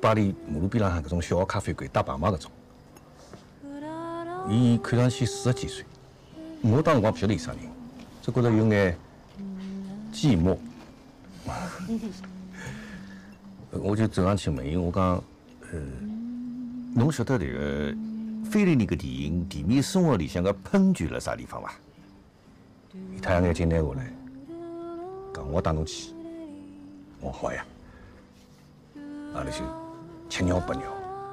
[0.00, 2.50] 巴黎马路边浪向搿种小个咖啡馆打牌嘛搿种。
[4.48, 5.84] 伊看上去四十几岁，
[6.62, 7.60] 我当辰光勿晓得伊啥人，
[8.22, 8.96] 只觉着有眼
[10.12, 10.56] 寂寞，
[13.70, 15.22] 我就走上去问伊，我讲，
[15.70, 15.78] 呃，
[16.94, 17.94] 侬晓得迭个
[18.52, 21.72] 菲利尼个电影《地面生活》里向个喷泉辣啥地方伐？
[23.16, 24.12] 伊太阳眼镜拿下来，
[25.32, 26.12] 讲我带侬去。
[27.18, 27.64] 我好呀，
[29.32, 29.64] 阿拉就
[30.28, 30.82] 七尿八尿，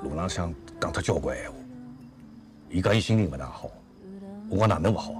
[0.01, 1.57] 路浪向讲脱交关闲话。
[2.69, 3.69] 伊讲伊心情勿大好，
[4.47, 5.13] 我讲哪能勿好？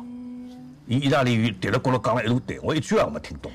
[0.88, 3.52] 伊意大利语喋了咕噜讲了一路堆，我一句也没听懂。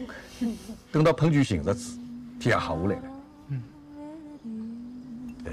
[0.93, 1.99] 等到喷泉寻着子，
[2.39, 3.03] 天也黑下来了。
[5.47, 5.53] 呃，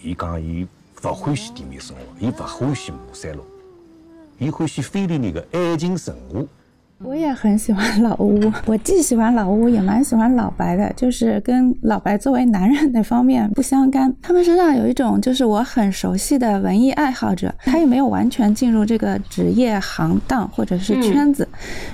[0.00, 0.64] 伊讲伊
[1.04, 3.44] 勿欢喜地面生活，伊勿欢喜马赛洛，
[4.38, 6.40] 伊欢喜菲律宾个爱情神话。
[7.04, 14.14] 我也很喜欢老屋， 我既喜欢老屋，也蛮喜欢老白的，就是跟老白作为男人那方面不相干。
[14.22, 21.46] 他们身上有一种就是我很熟悉的文艺爱好者，他也没有完全进入这个职业行当或者是圈子，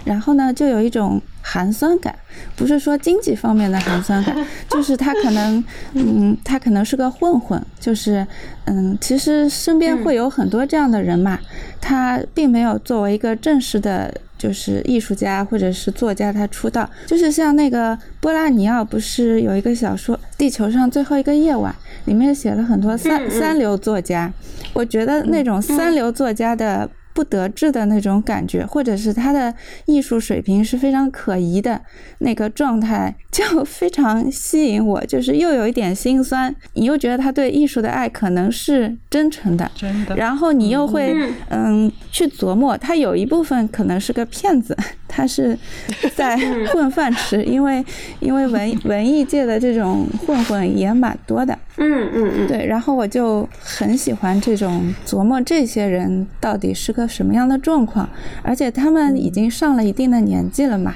[0.04, 1.20] 然后呢，就有一种。
[1.40, 2.14] 寒酸感，
[2.56, 4.36] 不是说经济方面的寒酸感，
[4.68, 8.26] 就是他可能，嗯，他可能是个混混，就是，
[8.66, 11.38] 嗯，其实身边会有很多这样的人嘛，
[11.80, 21.74] 他并没有作为一个正式的，就是艺术家或者是作家，他出道，就是像那个波拉尼奥，不是有一个小说《地球上最后一个夜晚》，
[22.08, 24.32] 里面写了很多三三流作家，
[24.72, 26.88] 我觉得那种三流作家的。
[27.18, 29.52] 不得志的那种感觉，或者是他的
[29.86, 31.82] 艺术水平是非常可疑的
[32.18, 35.04] 那个状态，就 非常吸引我。
[35.04, 40.14] 就是又有一点心酸，你又觉得他对艺术的爱可能是真诚的，真的。
[40.14, 41.12] 然后你又会
[41.48, 44.76] 嗯去琢磨，他有一部分可能是个骗子，
[45.08, 45.58] 他是
[46.14, 46.36] 在
[46.72, 47.84] 混饭吃，因为
[48.20, 51.58] 因为文文艺界的这种混混也蛮多的。
[51.78, 52.66] 嗯嗯嗯，对。
[52.66, 57.08] 然后我就很喜欢这种琢磨，这些人到底是个。
[57.08, 58.06] 什么样的状况？
[58.42, 60.94] 而且他们已经上了一定的年纪了嘛？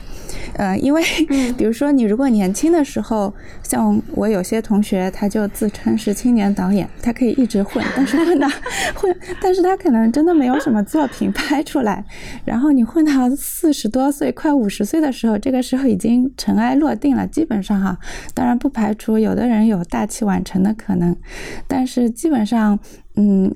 [0.54, 1.02] 呃，因为
[1.56, 3.32] 比如说你如果年轻的时候，
[3.62, 8.48] 像我有些同学，他就自称是青年导演，他可以一直混，但是混到
[8.94, 12.04] 混，但是他可能真的没有什么作品拍出来。
[12.44, 17.98] 然后你混到四十多岁、快五十岁的时候，这个时候已经尘埃落定了，基本上哈，
[18.34, 21.16] 当然不排除有的人有大器晚成的可能，
[21.66, 22.78] 但是基本上。
[23.14, 23.52] 嗯，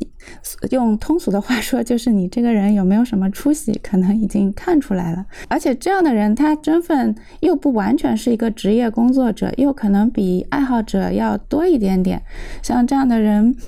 [0.70, 5.24] 用通俗的话说，就是你这个人有没有什么出息，可能已经看出来了。
[5.48, 12.22] 而且这样的人，他身份又不完全是一个职业工作者，又可能比爱好者要多一点点。
[12.62, 13.56] 像这样的人。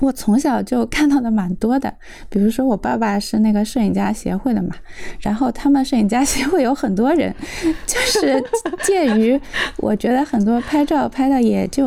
[0.00, 1.92] 我从小就看到的蛮多的，
[2.28, 4.68] 比如说我爸爸是那个摄影家协会的嘛，
[5.18, 7.34] 然后他们摄影家协会有很多人，
[7.86, 8.40] 就是
[8.84, 9.40] 介于
[9.78, 11.86] 我觉得很多拍照拍的也就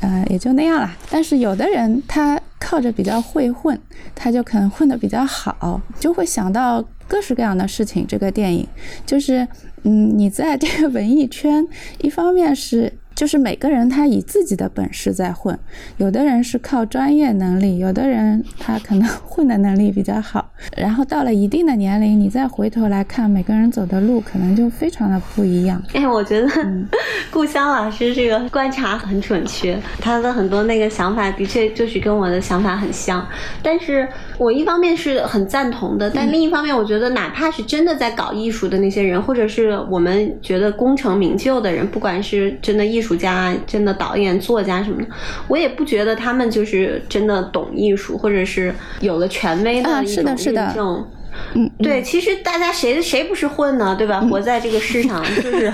[0.00, 3.76] 呃也就那样了，但是有的人他靠着比较会混，
[4.14, 8.06] 他就可能混得比较好，就会想到各式各样的事情。
[8.06, 8.68] 这个电影
[9.04, 9.48] 就是
[9.82, 11.66] 嗯，你在这个文艺圈，
[12.02, 12.92] 一方面是。
[13.20, 15.58] 就是每个人他以自己的本事在混，
[15.98, 20.50] 有的人是靠专业能力，有的人他可能 混的能力比较好。
[20.74, 25.82] 然后到了一定的年龄，你再回头来看，每个人走的路可能就非常的不一样。
[25.92, 26.48] 哎，我觉得
[27.30, 33.26] 故乡老师这个观察很准确，他的很多那个想法的确就是跟我的想法很像。
[33.62, 34.08] 但是
[34.38, 43.09] 我一方面是很赞同的，但另一方面，我觉得哪怕是真的在搞艺术的那些人，或者是我们觉得功成名就的人，不管是真的艺术。
[43.10, 45.08] 艺术家真的导演、作家什么的，
[45.48, 50.76] 我也不觉得他们就是真的懂艺术，或者是有了权威的一种认证。
[50.78, 51.06] 嗯，
[51.82, 54.20] 对，其实大家谁谁不是混呢，对吧？
[54.20, 55.72] 活在这个世上，就是，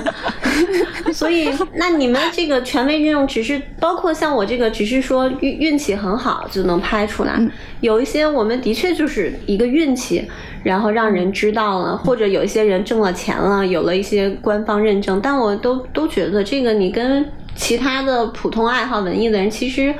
[1.13, 7.39] 所以那你们这个权威运用，只是包括像我这个，只是说运运气很好就能拍出来。
[7.81, 10.29] 有一些我们的确就是一个运气，
[10.63, 15.21] 然后让人知道了，或者有一些人挣了钱了，有了一些官方认证。
[15.23, 19.95] 但我都都觉得这个，你跟其他的普通爱好文艺的人，其实。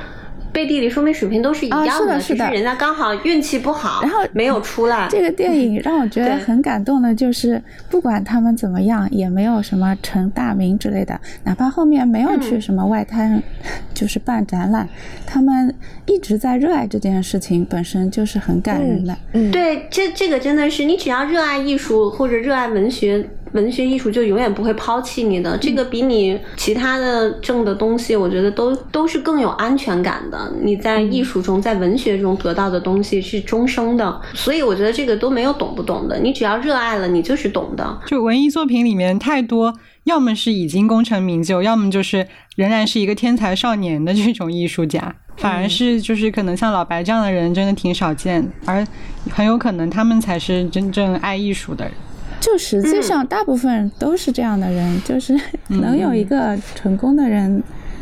[0.57, 5.07] 背地里说明水平都是一样的，只是人家刚好运气不好，然后没有出来。
[5.07, 13.39] 这个电影让我觉得很感动的，就是不管他们怎么样，也没有什么成大名之类的，哪怕后面没有去什么外滩，
[13.93, 14.89] 就是办展览，
[15.27, 15.71] 他们
[16.07, 19.15] 一直在热爱这件事情，本身就是很感人的。
[19.33, 23.29] 嗯，对，这这个真的是，你只要热爱艺术或者热爱文学。
[23.53, 30.51] 文学艺术就永远不会抛弃你的，这个比你其他的挣的东西，我觉得都都是更有安全感的。
[30.61, 36.19] 你在艺术中，在文学中得到的东西是终生的，所以我觉得这个都没有懂不懂的。
[36.19, 37.99] 你只要热爱了，你就是懂的。
[38.05, 39.73] 就文艺作品里面太多，
[40.03, 48.85] 要么是已经功成名就，要么就是仍然是一个天才少年的这种艺术家，反而是就是可能像老白这样的人真的挺少见，而
[49.29, 51.93] 很有可能他们才是真正爱艺术的人。
[52.39, 57.61] 就实际上大部分都是这样的人，就是 能有一个成功的人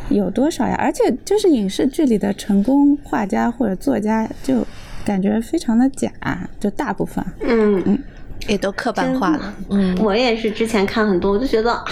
[0.10, 0.76] 有多少呀？
[0.78, 4.66] 而且就是影视剧里的成功画家或者作家，就
[5.04, 6.12] 感觉非常的假，
[6.60, 7.24] 就大部分。
[7.42, 8.00] 嗯嗯。
[8.48, 11.84] 也都刻板化了，嗯，我也是之前看很多，我就觉得，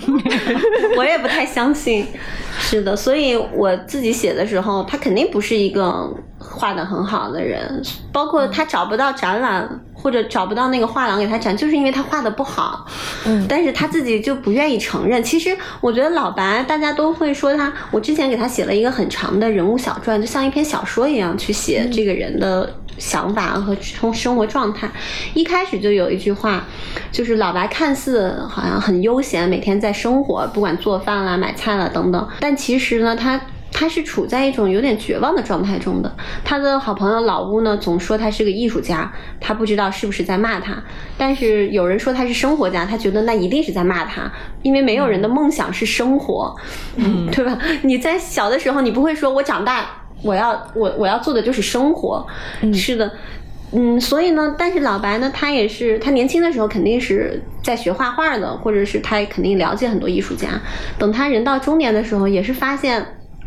[0.96, 2.06] 我也不太相信，
[2.58, 7.82] 是的，所以我自己写的时候，他肯定不是一个画的很好的人，
[8.12, 12.86] 包括他找不到展览或者找不到那个画廊给他展，就是因为他画的不好，
[13.24, 15.22] 嗯，但是他自己就不愿意承认。
[15.22, 22.74] 其实我觉得老白大家都会说他，我之前给他写了一个很长的人物小传，就像一篇小说一样去写这个人的。
[22.98, 24.90] 想法和生生活状态，
[25.34, 26.64] 一开始就有一句话，
[27.12, 33.40] 就是老白看似好像很悠闲，每天在生活，不管做饭啦、买菜啦等等，但其实呢，他
[33.70, 36.10] 他是处在一种有点绝望的状态中的。
[36.42, 40.82] 他的好朋友老乌呢，总说他是个艺术家，他不知道是不是在骂他，
[41.16, 44.30] 但是有人说他是生活家，他觉得那一定是在骂他，
[44.62, 46.56] 因为没有人的梦想是生活，
[46.96, 47.56] 嗯， 对吧？
[47.82, 49.86] 你在小的时候，你不会说我长大。
[50.22, 52.26] 我要我我要做的就是生活，
[52.72, 53.10] 是的，
[53.72, 60.48] 嗯，所以呢，但是老白呢，他也是他年轻的时候肯定是在学画画的，或者是他肯定了解很多艺术家。
[60.98, 63.04] 等他人到中年的时候，也是发现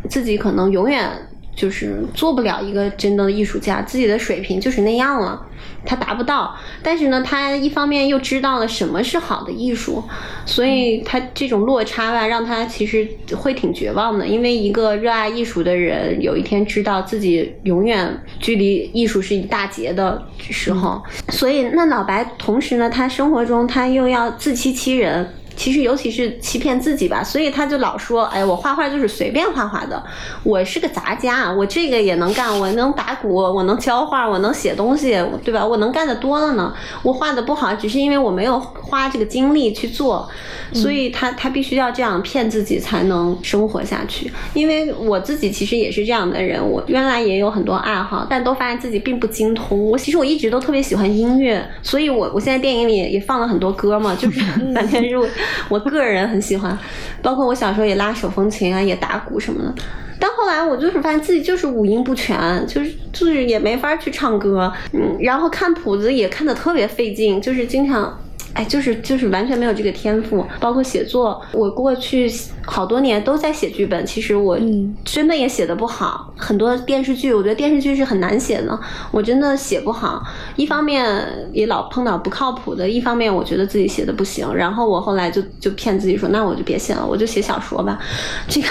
[0.08, 1.10] 自己可能永远。
[1.54, 5.46] 就是做不了一个真的艺术家，自己的水平就是那样了，
[5.84, 6.56] 他达不到。
[6.82, 10.02] 但是呢，他一方面又知道了什么是好的艺术，
[10.46, 14.26] 所以他这种落差吧，让他其实会挺绝望的。
[14.26, 25.28] 因为一个热爱艺术的人，有一天知道自己永远距离艺术是一大截的时候，所以那老白同时呢，他生活中他又要自欺欺人。
[25.62, 30.02] 其实，尤其是欺骗自己吧，所以他就老说：“哎，我画画就是随便画画的，
[30.42, 35.64] 我是个杂家，我这个也能干，我能打鼓，我能教画，我能写东西，对吧？
[35.64, 36.74] 我能干的多了呢。
[37.04, 40.28] 我画的不好，只是因为我没有花这个精力去做，
[40.74, 44.32] 所以他他必须要这样骗自己才能生活下去。
[44.54, 49.88] 因为我自己其实也是这样的人，我原来也有很多爱好，但都发现自己并不精通。
[49.90, 54.40] 我其实我一直都特别喜欢音乐，所以我我现在电影里也放了很多歌嘛，就是
[54.74, 55.24] 满天入。
[55.68, 56.76] 我个人很喜欢，
[57.22, 59.74] 包括我小时候也拉手风琴啊，也打鼓什么的。
[60.18, 68.16] 但后来我就是发现自己就是五音不全，就是就是也没法去唱歌，嗯，然后看谱子也看得特别费劲，就是经常。
[68.54, 72.30] 哎，就是就是完全没有这个天赋，包括写作，我过去
[72.66, 74.58] 好多年都在写剧本，其实我
[75.04, 76.32] 真的也写的不好。
[76.36, 78.78] 很多电视剧，我觉得电视剧是很难写的，
[79.10, 80.22] 我真的写不好。
[80.56, 84.52] 一方面也老碰到不靠谱的，一方面我觉得自己写的不行。
[84.54, 87.98] 然后我后来就就骗自己说，那我就别写了，我就写小说吧。
[88.48, 88.68] 这个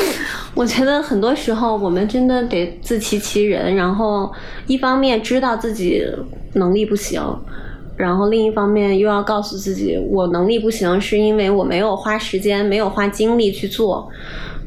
[0.54, 4.30] 我觉得很多时候我们真的得自欺欺人，然后
[4.66, 6.04] 一方面知道自己
[6.52, 7.22] 能力不行。
[8.02, 14.10] 然后另一方面又要告诉自己，我能力不行，是因为我没有花时间，没有花精力去做。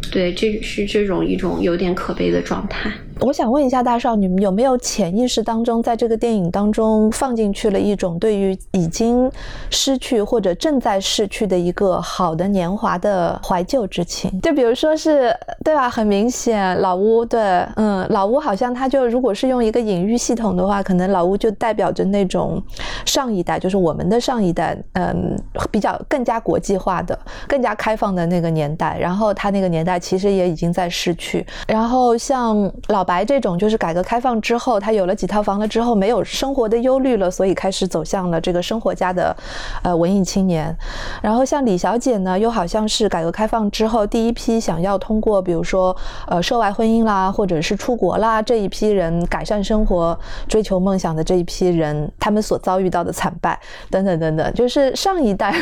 [0.10, 2.90] 对，这是这种一种有点可悲的状态。
[3.22, 9.32] 我想问一下大少，你们有没有潜意识当中，在这个电影当中放进去了一种对于已经
[9.70, 14.42] 失去或者正在逝去的一个好的年华的怀旧之情？
[14.42, 15.90] 就比如说是，对吧？
[15.90, 17.40] 很明显，老屋对，
[17.78, 22.62] 嗯，老屋好像他就如果是用一个隐喻系统的话，可能老屋就代表着那种
[23.06, 25.36] 上一代，就是我们的上一代，嗯，
[25.72, 28.98] 比较更加国际化的、更加开放的那个年代。
[29.00, 31.46] 然后他那个年代其实也已经在逝去。
[31.66, 33.05] 然后像老。
[33.06, 39.36] 白这种就是改革开放之后，他有了几套房了之后，没有生活的忧虑了，所以开始走向了这个生活家的，
[39.84, 40.76] 呃，文艺青年。
[41.22, 45.96] 然后像李小姐呢，又好像是改革开放之后第一批想要通过，比如说
[46.28, 53.60] 呃涉外婚姻啦，或者是出国啦这一批人改善生活、追求梦想的这一批人，他们所遭遇到的惨败
[53.92, 55.54] 等等等等，就是上一代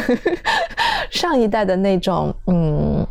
[1.12, 3.06] 上一代的那种嗯。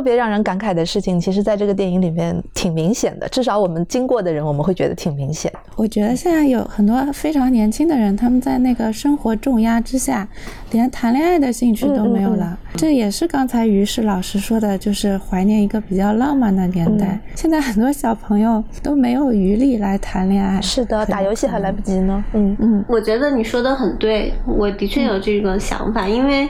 [0.00, 3.28] 特别让人感慨的事情，其实在这个电影里面挺明显的。
[3.28, 5.52] 至少我们经过的人，我们会觉得挺明显。
[5.76, 10.26] 我觉得现在有很多非常年轻的人，他们在那个生活重压之下，
[10.70, 12.58] 连谈恋爱的兴趣都没有了。
[12.76, 17.20] 这也是刚才于适老师说的，就是怀念一个比较浪漫的年代。
[17.34, 20.58] 现在很多小朋友都没有余力来谈恋爱。
[20.62, 22.24] 是的，打游戏还来不及呢。
[22.32, 26.48] 嗯嗯，我觉得你说的很对，我的确有这个想法，因为。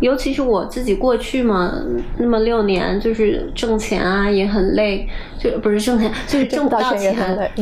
[0.00, 1.72] 尤其是我自己过去嘛，
[2.18, 7.16] 那么六年就是挣钱啊，也很累，就不是挣钱， 就是挣不到钱。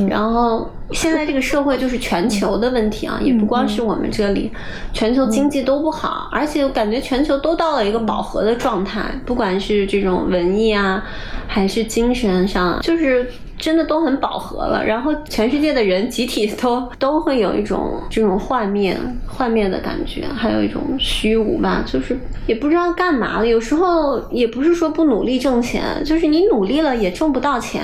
[0.09, 4.51] 然后现在这个社会就是全球的问题啊，也不光是我们这里，
[4.93, 11.03] 全球经济都不好，而且我感觉全球都到了一个饱和的状态，不管是这种文艺啊，
[11.47, 13.27] 还是精神上，就是
[13.59, 18.97] 真的都很饱和了，然后全世界的人集体都都会有一种这种幻灭、
[19.27, 23.47] 幻灭的感觉，还有一种虚无吧，就是也不知道干嘛了。
[23.47, 27.83] 有时候也不是说不努力挣钱，就是你努力了也挣不到钱。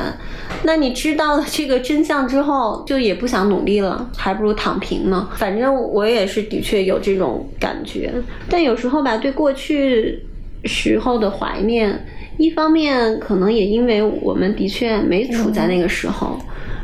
[0.65, 5.29] 那你知道了这个真相之后，就也不想努力了，还不如躺平呢。
[5.35, 8.13] 反正我也是的确有这种感觉，
[8.49, 10.23] 但有时候吧，对过去
[10.65, 12.07] 时候的怀念。
[12.39, 16.39] 一方面，可能也因为我们的确没处在那个时候，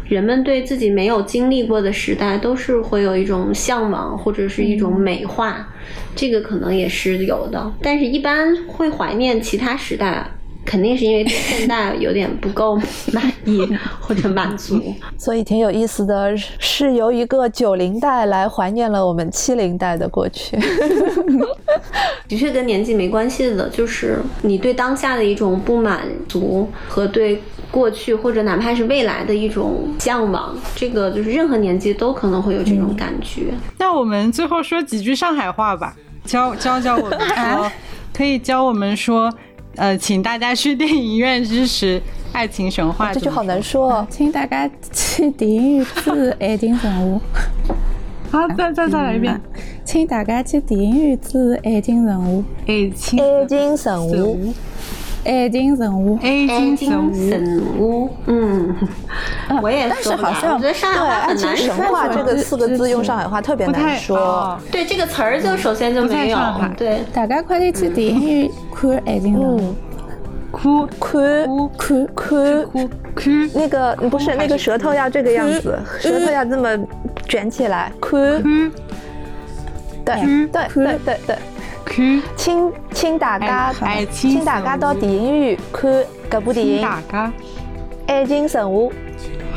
[0.08, 5.68] 人们对自己没有经历过的时代，都是会有一种向往或者是一种美化，
[6.14, 7.72] 这个可能也是有的。
[7.82, 10.26] 但是，一般会怀念其他时代。
[10.68, 12.76] 肯定是因为对现在有点不够
[13.10, 13.66] 满意
[13.98, 14.78] 或者满足，
[15.16, 20.58] 所以挺有意思的，是由一个九零代来怀念了我们七零代的过去。
[22.28, 27.40] 的确跟年纪没关系的，就是你对当下的一种不满足和对
[27.70, 33.54] 过去或者哪怕是未来的一种向往，这个就是任何年纪都可能会有这种感觉。
[33.78, 35.96] 那我们最后说几句上海话吧，
[36.26, 37.72] 教教教我们说，
[38.12, 39.32] 可以教我们说。
[39.78, 42.00] 呃，请大家去电影院支持
[42.32, 43.10] 《爱情神话》。
[43.14, 46.10] 这句好难说哦，请大家去电影院支持
[46.40, 47.20] 《爱情神话》。
[48.30, 49.40] 好，再再再来一遍，
[49.84, 52.26] 请大家去电影院支持《爱情神话》。
[52.66, 54.54] 爱情爱情神话。
[55.28, 58.74] 爱情神话，爱情神话，嗯，
[59.62, 61.66] 我也说不像我觉得上海话很难说。
[61.66, 64.58] 神话这个四个字用上海话特别难说。
[64.72, 66.38] 对这个词儿就首先就没有。
[66.78, 69.62] 对，大家快点去电影院看《爱情神话》。
[70.50, 71.22] 哭看
[71.76, 76.70] 看看看，那个不是那个舌头要这个样子，舌头要这么
[77.28, 77.92] 卷起来。
[78.00, 78.42] 看，
[80.06, 81.36] 对对对对对。
[82.36, 83.72] 请请大家，
[84.10, 85.90] 请大家到电影院看
[86.30, 86.82] 这部电影。
[86.82, 87.32] 大家，
[88.06, 88.90] 爱情神话。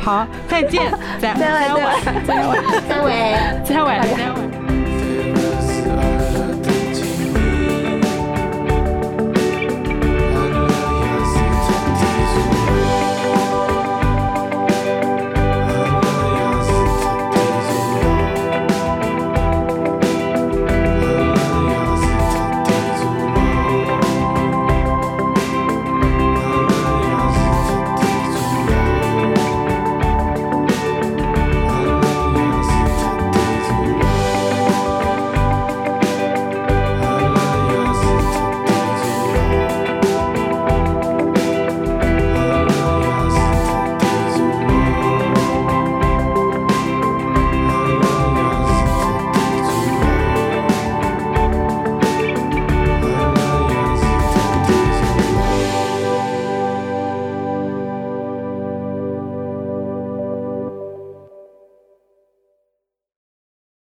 [0.00, 1.38] 好，再见， 再会，
[2.26, 2.58] 再会，
[2.88, 3.12] 再会，
[3.64, 4.71] 再会，再会。